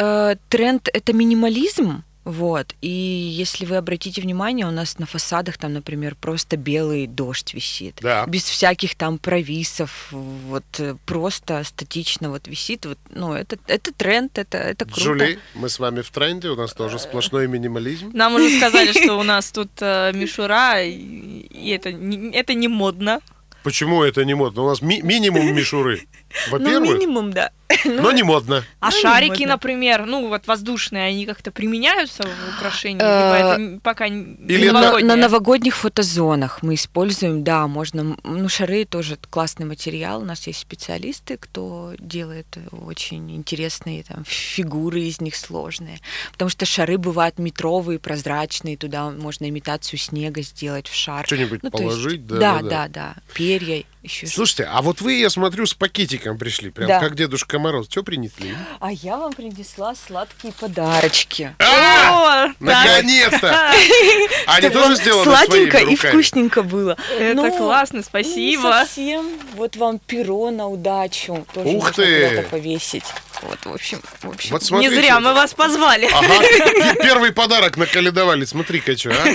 тренд 0.48 0.88
это 0.92 1.12
минимализм. 1.12 2.02
Вот. 2.24 2.74
И 2.80 2.88
если 2.88 3.64
вы 3.64 3.76
обратите 3.76 4.20
внимание, 4.20 4.66
у 4.66 4.70
нас 4.70 4.98
на 4.98 5.06
фасадах 5.06 5.58
там, 5.58 5.72
например, 5.72 6.14
просто 6.14 6.56
белый 6.56 7.06
дождь 7.06 7.52
висит. 7.52 7.98
Да. 8.00 8.26
Без 8.26 8.44
всяких 8.44 8.94
там 8.94 9.18
провисов. 9.18 10.08
Вот 10.12 10.64
э, 10.78 10.94
просто 11.04 11.64
статично 11.64 12.30
вот 12.30 12.46
висит. 12.46 12.86
Вот, 12.86 12.98
ну, 13.10 13.34
это, 13.34 13.58
это 13.66 13.92
тренд, 13.92 14.38
это, 14.38 14.58
это 14.58 14.84
круто. 14.84 15.00
Джули, 15.00 15.38
мы 15.54 15.68
с 15.68 15.78
вами 15.80 16.02
в 16.02 16.10
тренде, 16.10 16.48
у 16.50 16.56
нас 16.56 16.72
тоже 16.72 16.98
сплошной 16.98 17.48
минимализм. 17.48 18.10
Нам 18.14 18.36
уже 18.36 18.56
сказали, 18.56 18.92
что 19.02 19.18
у 19.18 19.24
нас 19.24 19.50
тут 19.50 19.70
э, 19.80 20.12
мишура, 20.14 20.80
и, 20.80 21.70
это, 21.70 21.92
не, 21.92 22.30
это 22.30 22.54
не 22.54 22.68
модно. 22.68 23.20
Почему 23.64 24.02
это 24.02 24.24
не 24.24 24.34
модно? 24.34 24.62
У 24.62 24.68
нас 24.68 24.82
ми- 24.82 25.02
минимум 25.02 25.54
мишуры. 25.54 26.02
Ну, 26.50 26.58
Во-первых, 26.58 26.98
минимум, 26.98 27.32
да. 27.32 27.50
но 27.84 28.12
не 28.12 28.22
модно. 28.22 28.64
А 28.80 28.86
Ну, 28.90 29.00
шарики, 29.00 29.30
модно. 29.30 29.46
например, 29.46 30.06
ну 30.06 30.28
вот 30.28 30.46
воздушные, 30.46 31.04
они 31.06 31.26
как-то 31.26 31.50
применяются 31.50 32.22
в 32.22 32.56
украшении? 32.58 33.00
Э, 33.02 33.04
Либо 33.04 33.36
это 33.52 33.60
н- 33.60 33.80
пока 33.80 34.06
Или 34.06 34.70
на, 34.70 35.16
новогодних 35.16 35.76
фотозонах 35.76 36.62
мы 36.62 36.74
используем, 36.74 37.44
да, 37.44 37.66
можно, 37.66 38.16
ну, 38.24 38.48
шары 38.48 38.84
тоже 38.84 39.18
классный 39.30 39.66
материал, 39.66 40.22
у 40.22 40.24
нас 40.24 40.46
есть 40.46 40.60
специалисты, 40.60 41.36
кто 41.36 41.92
делает 41.98 42.46
очень 42.70 43.34
интересные 43.36 44.02
там 44.02 44.24
фигуры 44.26 45.02
из 45.02 45.20
них 45.20 45.36
сложные, 45.36 45.98
потому 46.32 46.48
что 46.50 46.64
шары 46.66 46.98
бывают 46.98 47.38
метровые, 47.38 47.98
прозрачные, 47.98 48.76
туда 48.76 49.10
можно 49.10 49.48
имитацию 49.48 49.98
снега 49.98 50.42
сделать 50.42 50.88
в 50.88 50.94
шар. 50.94 51.26
Что-нибудь 51.26 51.62
Ну, 51.62 51.68
есть- 51.70 51.78
положить, 51.82 52.26
да, 52.26 52.36
да, 52.36 52.52
да, 52.52 52.60
да. 52.62 52.68
да, 52.68 52.88
да, 52.88 53.14
перья 53.34 53.84
еще. 54.02 54.26
Слушайте, 54.26 54.64
а 54.64 54.82
вот 54.82 55.00
вы, 55.00 55.14
я 55.14 55.30
смотрю, 55.30 55.64
с 55.66 55.74
пакетиком 55.74 56.36
пришли, 56.36 56.70
прям 56.70 56.88
Да. 56.88 56.98
как 57.00 57.14
Дедушка 57.14 57.58
Мороз. 57.62 57.86
Что 57.88 58.02
принесли? 58.02 58.54
А 58.80 58.92
я 58.92 59.16
вам 59.16 59.32
принесла 59.32 59.94
сладкие 59.94 60.52
подарочки. 60.52 61.54
А! 61.58 62.48
Наконец-то! 62.60 63.72
Они 64.46 64.68
тоже 64.68 64.84
вам 64.86 64.96
сделаны 64.96 65.24
сладенько 65.24 65.78
и 65.78 65.96
вкусненько 65.96 66.62
было. 66.62 66.96
это 67.18 67.34
Ну, 67.34 67.56
классно, 67.56 68.02
спасибо. 68.02 68.82
совсем. 68.84 69.26
Вот 69.54 69.76
вам 69.76 69.98
перо 69.98 70.50
на 70.50 70.68
удачу. 70.68 71.46
Тоже 71.54 71.68
Ух 71.68 71.92
ты! 71.92 72.46
повесить. 72.50 73.04
Вот, 73.42 73.58
в 73.64 73.72
общем, 73.72 74.00
в 74.20 74.28
общем. 74.28 74.50
Вот 74.52 74.70
Не 74.70 74.90
зря 74.90 75.18
мы 75.20 75.34
вас 75.34 75.54
позвали. 75.54 76.08
Ага, 76.12 76.94
первый 77.02 77.32
подарок 77.32 77.76
наколедовали. 77.76 78.44
Смотри-ка, 78.44 78.96
что, 78.96 79.10
а? 79.10 79.26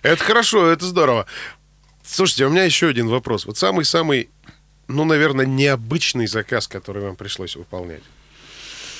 Это 0.02 0.22
хорошо, 0.22 0.70
это 0.70 0.84
здорово. 0.86 1.26
Слушайте, 2.04 2.46
у 2.46 2.50
меня 2.50 2.64
еще 2.64 2.88
один 2.88 3.08
вопрос. 3.08 3.46
Вот 3.46 3.56
самый-самый, 3.58 4.30
ну, 4.90 5.04
наверное, 5.04 5.46
необычный 5.46 6.26
заказ, 6.26 6.68
который 6.68 7.02
вам 7.02 7.16
пришлось 7.16 7.56
выполнять. 7.56 8.02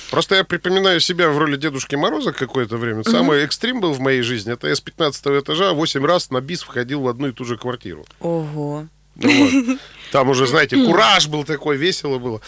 Просто 0.09 0.35
я 0.35 0.43
припоминаю 0.43 0.99
себя 0.99 1.29
в 1.29 1.37
роли 1.37 1.55
Дедушки 1.55 1.95
Мороза 1.95 2.33
какое-то 2.33 2.75
время. 2.77 3.03
Самый 3.03 3.43
экстрим 3.43 3.79
был 3.79 3.93
в 3.93 3.99
моей 3.99 4.21
жизни. 4.21 4.51
Это 4.51 4.67
я 4.67 4.75
с 4.75 4.81
15 4.81 5.25
этажа 5.27 5.71
8 5.71 6.05
раз 6.05 6.31
на 6.31 6.41
бис 6.41 6.63
входил 6.63 7.01
в 7.01 7.07
одну 7.07 7.29
и 7.29 7.31
ту 7.31 7.45
же 7.45 7.57
квартиру. 7.57 8.05
Ого. 8.19 8.87
Ну 9.15 9.45
вот. 9.45 9.79
Там 10.11 10.29
уже, 10.29 10.47
знаете, 10.47 10.75
кураж 10.85 11.27
был 11.27 11.45
такой, 11.45 11.77
весело 11.77 12.19
было. 12.19 12.41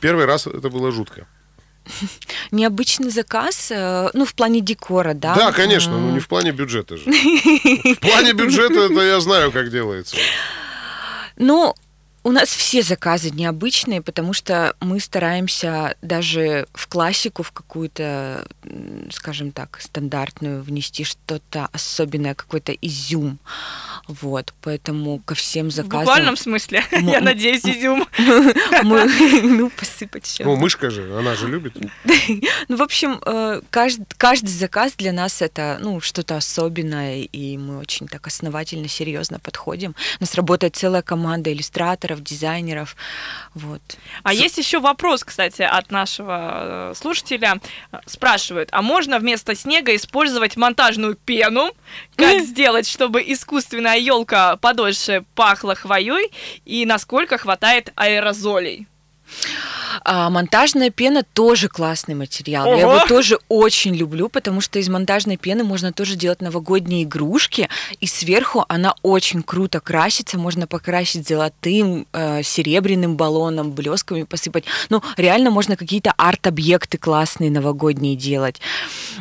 Первый 0.00 0.26
раз 0.26 0.46
это 0.46 0.68
было 0.68 0.92
жутко. 0.92 1.26
Необычный 2.50 3.10
заказ, 3.10 3.70
э, 3.70 4.10
ну, 4.12 4.24
в 4.24 4.34
плане 4.34 4.60
декора, 4.60 5.14
да? 5.14 5.34
Да, 5.34 5.52
конечно, 5.52 5.98
но 5.98 6.10
не 6.10 6.20
в 6.20 6.28
плане 6.28 6.50
бюджета 6.50 6.96
же. 6.96 7.04
В 7.04 8.00
плане 8.00 8.32
бюджета 8.32 8.80
это 8.80 9.00
я 9.00 9.20
знаю, 9.20 9.52
как 9.52 9.70
делается. 9.70 10.16
Ну, 11.36 11.74
у 12.26 12.32
нас 12.32 12.48
все 12.48 12.82
заказы 12.82 13.30
необычные, 13.30 14.02
потому 14.02 14.32
что 14.32 14.74
мы 14.80 14.98
стараемся 14.98 15.94
даже 16.02 16.66
в 16.74 16.88
классику, 16.88 17.44
в 17.44 17.52
какую-то, 17.52 18.48
скажем 19.12 19.52
так, 19.52 19.78
стандартную 19.80 20.60
внести 20.60 21.04
что-то 21.04 21.68
особенное, 21.70 22.34
какой-то 22.34 22.72
изюм. 22.72 23.38
Вот, 24.08 24.52
поэтому 24.60 25.20
ко 25.20 25.36
всем 25.36 25.68
В 25.68 25.70
заказам... 25.70 26.00
буквальном 26.00 26.36
смысле, 26.36 26.82
М- 26.90 27.06
я 27.08 27.20
надеюсь, 27.20 27.64
изюм. 27.64 28.08
мы, 28.82 29.08
ну, 29.44 29.70
посыпать 29.70 30.28
еще. 30.28 30.42
Ну, 30.42 30.56
мышка 30.56 30.90
же, 30.90 31.16
она 31.16 31.36
же 31.36 31.46
любит. 31.46 31.76
Ну, 32.68 32.76
в 32.76 32.82
общем, 32.82 33.20
э, 33.24 33.60
кажд- 33.70 34.12
каждый 34.16 34.48
заказ 34.48 34.94
для 34.96 35.12
нас 35.12 35.42
это, 35.42 35.78
ну, 35.80 36.00
что-то 36.00 36.36
особенное, 36.36 37.18
и 37.20 37.56
мы 37.56 37.78
очень 37.78 38.08
так 38.08 38.26
основательно, 38.26 38.88
серьезно 38.88 39.38
подходим. 39.38 39.94
У 40.18 40.22
нас 40.22 40.34
работает 40.34 40.74
целая 40.74 41.02
команда 41.02 41.52
иллюстраторов, 41.52 42.15
дизайнеров, 42.20 42.96
вот. 43.54 43.82
А 44.22 44.32
есть 44.32 44.58
еще 44.58 44.80
вопрос, 44.80 45.24
кстати, 45.24 45.62
от 45.62 45.90
нашего 45.90 46.90
э, 46.90 46.94
слушателя. 46.96 47.60
Спрашивают, 48.06 48.68
а 48.72 48.82
можно 48.82 49.18
вместо 49.18 49.54
снега 49.54 49.94
использовать 49.94 50.56
монтажную 50.56 51.16
пену? 51.16 51.72
Как 52.16 52.42
сделать, 52.42 52.88
чтобы 52.88 53.22
искусственная 53.26 53.98
елка 53.98 54.56
подольше 54.56 55.24
пахла 55.34 55.74
хвоей? 55.74 56.32
И 56.64 56.84
насколько 56.86 57.38
хватает 57.38 57.92
аэрозолей? 57.96 58.86
А 60.04 60.30
монтажная 60.30 60.90
пена 60.90 61.24
тоже 61.24 61.68
классный 61.68 62.14
материал. 62.14 62.66
Я 62.66 62.86
Ого! 62.86 62.94
его 62.96 63.06
тоже 63.06 63.38
очень 63.48 63.94
люблю, 63.94 64.28
потому 64.28 64.60
что 64.60 64.78
из 64.78 64.88
монтажной 64.88 65.36
пены 65.36 65.64
можно 65.64 65.92
тоже 65.92 66.16
делать 66.16 66.40
новогодние 66.40 67.04
игрушки, 67.04 67.68
и 68.00 68.06
сверху 68.06 68.64
она 68.68 68.94
очень 69.02 69.42
круто 69.42 69.80
красится. 69.80 70.38
Можно 70.38 70.66
покрасить 70.66 71.26
золотым, 71.26 72.06
э, 72.12 72.42
серебряным 72.42 73.16
баллоном, 73.16 73.72
блесками 73.72 74.22
посыпать. 74.22 74.64
Ну, 74.90 75.02
реально 75.16 75.50
можно 75.50 75.76
какие-то 75.76 76.12
арт-объекты 76.16 76.98
классные 76.98 77.50
новогодние 77.50 78.16
делать. 78.16 78.60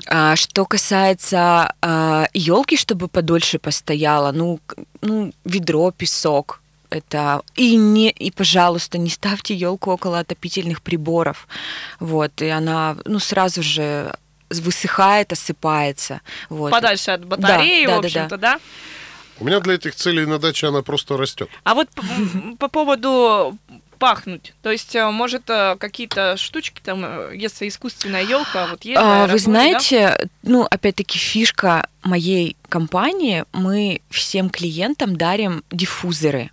А, 0.07 0.35
что 0.35 0.65
касается 0.65 1.73
елки, 2.33 2.77
чтобы 2.77 3.07
подольше 3.07 3.59
постояла, 3.59 4.31
ну, 4.31 4.59
ну, 5.01 5.31
ведро, 5.45 5.91
песок, 5.91 6.61
это 6.95 7.41
и 7.55 7.75
не 7.75 8.09
и 8.09 8.31
пожалуйста 8.31 8.97
не 8.97 9.09
ставьте 9.09 9.53
елку 9.53 9.91
около 9.91 10.19
отопительных 10.19 10.81
приборов 10.81 11.47
вот 11.99 12.41
и 12.41 12.47
она 12.47 12.97
ну 13.05 13.19
сразу 13.19 13.61
же 13.61 14.13
высыхает 14.49 15.33
осыпается 15.33 16.21
вот 16.49 16.71
Подальше 16.71 17.11
от 17.11 17.25
батареи, 17.25 17.85
Да, 17.85 17.91
да, 17.91 17.97
в 17.97 18.01
да, 18.01 18.07
общем-то, 18.07 18.37
да? 18.37 18.59
У 19.39 19.45
меня 19.45 19.59
для 19.59 19.73
этих 19.73 19.95
целей 19.95 20.25
на 20.25 20.39
даче 20.39 20.67
она 20.67 20.81
просто 20.81 21.17
растет. 21.17 21.49
А 21.63 21.73
вот 21.73 21.89
по 22.57 22.69
поводу 22.69 23.57
пахнуть. 23.97 24.53
То 24.61 24.71
есть, 24.71 24.95
э, 24.95 25.09
может, 25.09 25.49
э, 25.49 25.77
какие-то 25.79 26.37
штучки 26.37 26.81
там, 26.83 27.03
э, 27.05 27.31
если 27.35 27.67
искусственная 27.67 28.23
елка, 28.23 28.67
вот 28.67 28.83
есть. 28.83 28.99
А, 29.01 29.25
вы 29.25 29.33
да? 29.33 29.37
знаете, 29.37 30.29
ну, 30.43 30.63
опять-таки, 30.69 31.17
фишка 31.17 31.87
моей 32.03 32.55
компании, 32.69 33.45
мы 33.53 34.01
всем 34.09 34.49
клиентам 34.49 35.15
дарим 35.15 35.63
диффузоры. 35.71 36.51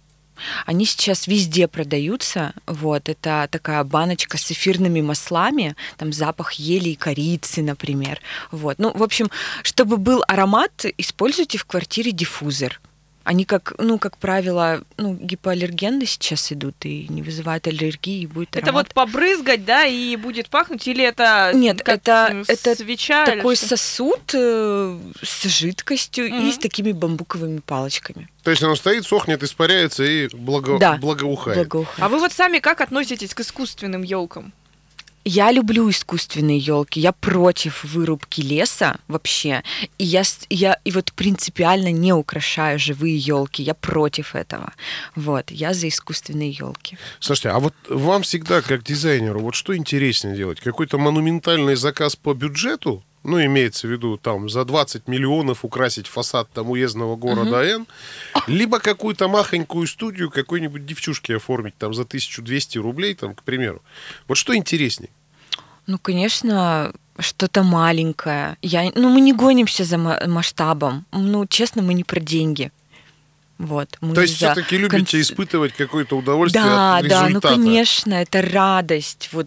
Они 0.66 0.85
сейчас 0.87 1.27
везде 1.27 1.68
продаются. 1.68 2.53
Вот, 2.66 3.09
это 3.09 3.49
такая 3.51 3.85
баночка 3.85 4.38
с 4.38 4.51
эфирными 4.51 5.01
маслами, 5.01 5.77
там 5.97 6.12
запах 6.12 6.53
ели 6.53 6.90
и 6.90 6.97
корицы, 6.97 7.62
например. 7.62 8.21
Вот. 8.51 8.79
Ну, 8.79 8.92
в 8.92 9.03
общем, 9.03 9.31
чтобы 9.62 9.97
был 9.97 10.23
аромат, 10.29 10.85
используйте 10.99 11.59
в 11.59 11.64
квартире 11.64 12.12
диффузор. 12.12 12.81
Они 13.25 13.45
как, 13.45 13.75
ну, 13.79 13.99
как 13.99 14.17
правило, 14.19 14.83
ну, 14.97 15.15
гипоаллергенны 15.15 16.07
сейчас 16.07 16.51
идут 16.53 16.75
и 16.85 17.07
не 17.09 17.23
вызывают 17.23 17.67
аллергии, 17.67 18.23
и 18.23 18.27
будет 18.27 18.57
Это 18.57 18.67
аромат 18.67 18.89
вот 18.89 18.95
побрызгать, 18.95 19.65
да, 19.65 19.85
и 19.85 20.17
будет 20.17 20.49
пахнуть, 20.49 20.87
или 20.89 21.05
это 21.05 21.53
Нет, 21.55 21.83
как, 21.83 21.97
это- 21.99 22.45
э, 22.49 22.53
это 22.53 22.75
свеча 22.75 23.25
такой 23.25 23.57
что? 23.57 23.69
сосуд 23.69 24.35
э, 24.35 24.99
с 25.23 25.45
жидкостью 25.49 26.27
и 26.27 26.33
Мгм. 26.33 26.53
с 26.53 26.59
такими 26.59 26.93
бамбуковыми 26.93 27.61
палочками. 27.61 28.29
То 28.43 28.51
есть 28.51 28.63
оно 28.63 28.75
стоит, 28.75 29.05
сохнет, 29.07 29.43
испаряется 29.43 30.03
и 30.03 30.29
благо... 30.35 30.79
Да. 30.79 30.95
благоухает. 30.97 31.57
Благоухает. 31.59 32.01
А 32.03 32.09
вы 32.09 32.19
вот 32.19 32.33
сами 32.33 32.59
как 32.59 32.81
относитесь 32.81 33.35
к 33.35 33.41
искусственным 33.41 34.03
елкам? 34.03 34.53
Я 35.25 35.53
люблю 35.53 35.89
искусственные 35.89 36.59
елки. 36.59 37.01
Я 37.01 37.13
против 37.13 37.85
вырубки 37.85 38.41
леса 38.41 38.97
вообще. 39.09 39.63
И 39.99 40.05
я, 40.05 40.23
я 40.51 40.79
и 40.85 40.91
вот 40.91 41.13
принципиально 41.13 41.93
не 41.93 42.13
украшаю 42.13 42.79
живые 42.79 43.17
елки. 43.17 43.63
Я 43.63 43.75
против 43.75 44.35
этого. 44.35 44.73
Вот, 45.15 45.51
я 45.51 45.75
за 45.75 45.89
искусственные 45.89 46.51
елки. 46.51 46.99
Слушайте, 47.21 47.51
а 47.51 47.59
вот 47.61 47.75
вам 47.89 48.23
всегда, 48.23 48.63
как 48.63 48.83
дизайнеру, 48.83 49.41
вот 49.41 49.55
что 49.55 49.77
интереснее 49.77 50.37
делать? 50.37 50.61
Какой-то 50.61 50.99
монументальный 50.99 51.77
заказ 51.77 52.17
по 52.17 52.35
бюджету? 52.35 53.05
Ну, 53.25 53.41
имеется 53.45 53.87
в 53.87 53.91
виду, 53.91 54.17
там, 54.17 54.49
за 54.49 54.65
20 54.65 55.07
миллионов 55.07 55.65
украсить 55.65 56.09
фасад 56.09 56.49
там 56.53 56.71
уездного 56.71 57.15
города 57.17 57.63
Н, 57.63 57.87
либо 58.49 58.81
какую-то 58.81 59.29
махонькую 59.29 59.87
студию 59.87 60.31
какой-нибудь 60.31 60.85
девчушки 60.85 61.33
оформить 61.33 61.77
там 61.79 61.95
за 61.95 62.03
1200 62.03 62.79
рублей, 62.79 63.15
там, 63.15 63.35
к 63.35 63.43
примеру. 63.45 63.81
Вот 64.27 64.37
что 64.39 64.57
интереснее? 64.57 65.11
Ну, 65.87 65.99
конечно, 65.99 66.93
что-то 67.19 67.63
маленькое. 67.63 68.57
Я, 68.63 68.91
ну, 68.97 69.09
мы 69.09 69.21
не 69.21 69.33
гонимся 69.33 69.85
за 69.85 69.99
ма- 69.99 70.21
масштабом. 70.27 71.05
Ну, 71.13 71.47
честно, 71.47 71.83
мы 71.83 71.95
не 71.95 72.03
про 72.05 72.19
деньги. 72.21 72.73
Вот. 73.59 73.97
мы 74.01 74.15
То 74.15 74.23
есть 74.23 74.41
за 74.41 74.53
все-таки 74.53 74.77
любите 74.79 75.19
конц- 75.19 75.21
испытывать 75.21 75.73
какое-то 75.75 76.17
удовольствие 76.17 76.65
Да, 76.65 76.97
от 76.99 77.09
да, 77.09 77.21
ну 77.23 77.27
результата? 77.29 77.55
конечно, 77.55 78.15
это 78.15 78.43
радость. 78.43 79.29
Вот, 79.33 79.47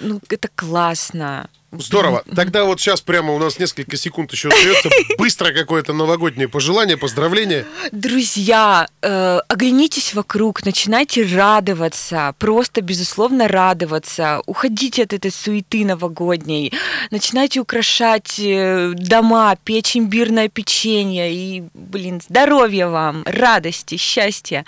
ну, 0.00 0.20
это 0.28 0.48
классно. 0.54 1.48
Здорово. 1.70 2.24
Тогда 2.34 2.64
вот 2.64 2.80
сейчас 2.80 3.02
прямо 3.02 3.34
у 3.34 3.38
нас 3.38 3.58
несколько 3.58 3.98
секунд 3.98 4.32
еще 4.32 4.48
остается. 4.48 4.88
Быстро 5.18 5.52
какое-то 5.52 5.92
новогоднее 5.92 6.48
пожелание, 6.48 6.96
поздравление. 6.96 7.66
Друзья, 7.92 8.88
э, 9.02 9.40
оглянитесь 9.48 10.14
вокруг, 10.14 10.64
начинайте 10.64 11.24
радоваться, 11.26 12.34
просто, 12.38 12.80
безусловно, 12.80 13.48
радоваться. 13.48 14.40
Уходите 14.46 15.02
от 15.02 15.12
этой 15.12 15.30
суеты 15.30 15.84
новогодней, 15.84 16.72
начинайте 17.10 17.60
украшать 17.60 18.38
э, 18.38 18.92
дома, 18.94 19.54
печь 19.62 19.94
имбирное 19.94 20.48
печенье. 20.48 21.34
И, 21.34 21.64
блин, 21.74 22.22
здоровья 22.26 22.86
вам, 22.86 23.24
радости, 23.26 23.98
счастья. 23.98 24.64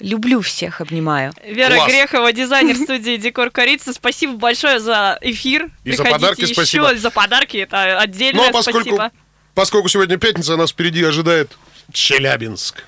Люблю 0.00 0.40
всех, 0.40 0.80
обнимаю. 0.80 1.32
Вера 1.46 1.76
Класс. 1.76 1.88
Грехова, 1.88 2.32
дизайнер 2.32 2.74
студии 2.76 3.16
Декор 3.16 3.50
Корица. 3.50 3.92
Спасибо 3.92 4.34
большое 4.34 4.80
за 4.80 5.18
эфир. 5.20 5.70
И 5.84 5.92
за 5.92 6.02
Приходите 6.02 6.31
подарки 6.36 6.50
еще, 6.50 6.54
спасибо. 6.54 6.96
за 6.96 7.10
подарки. 7.10 7.56
Это 7.58 7.92
Ну, 7.94 8.00
отдельное 8.00 8.48
а 8.48 8.52
поскольку, 8.52 8.80
спасибо. 8.88 9.10
поскольку 9.54 9.88
сегодня 9.88 10.16
пятница, 10.18 10.56
нас 10.56 10.70
впереди 10.72 11.02
ожидает 11.04 11.52
Челябинск. 11.92 12.84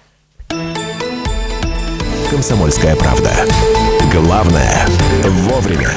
Комсомольская 2.30 2.96
правда. 2.96 3.46
Главное– 4.12 4.86
вовремя. 5.24 5.90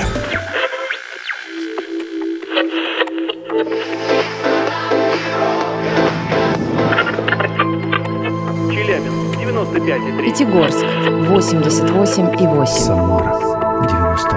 Челябинск 8.72 9.38
95,3. 9.40 10.24
Пятигорск 10.24 10.84
88,8. 10.84 12.66
Самара 12.66 13.47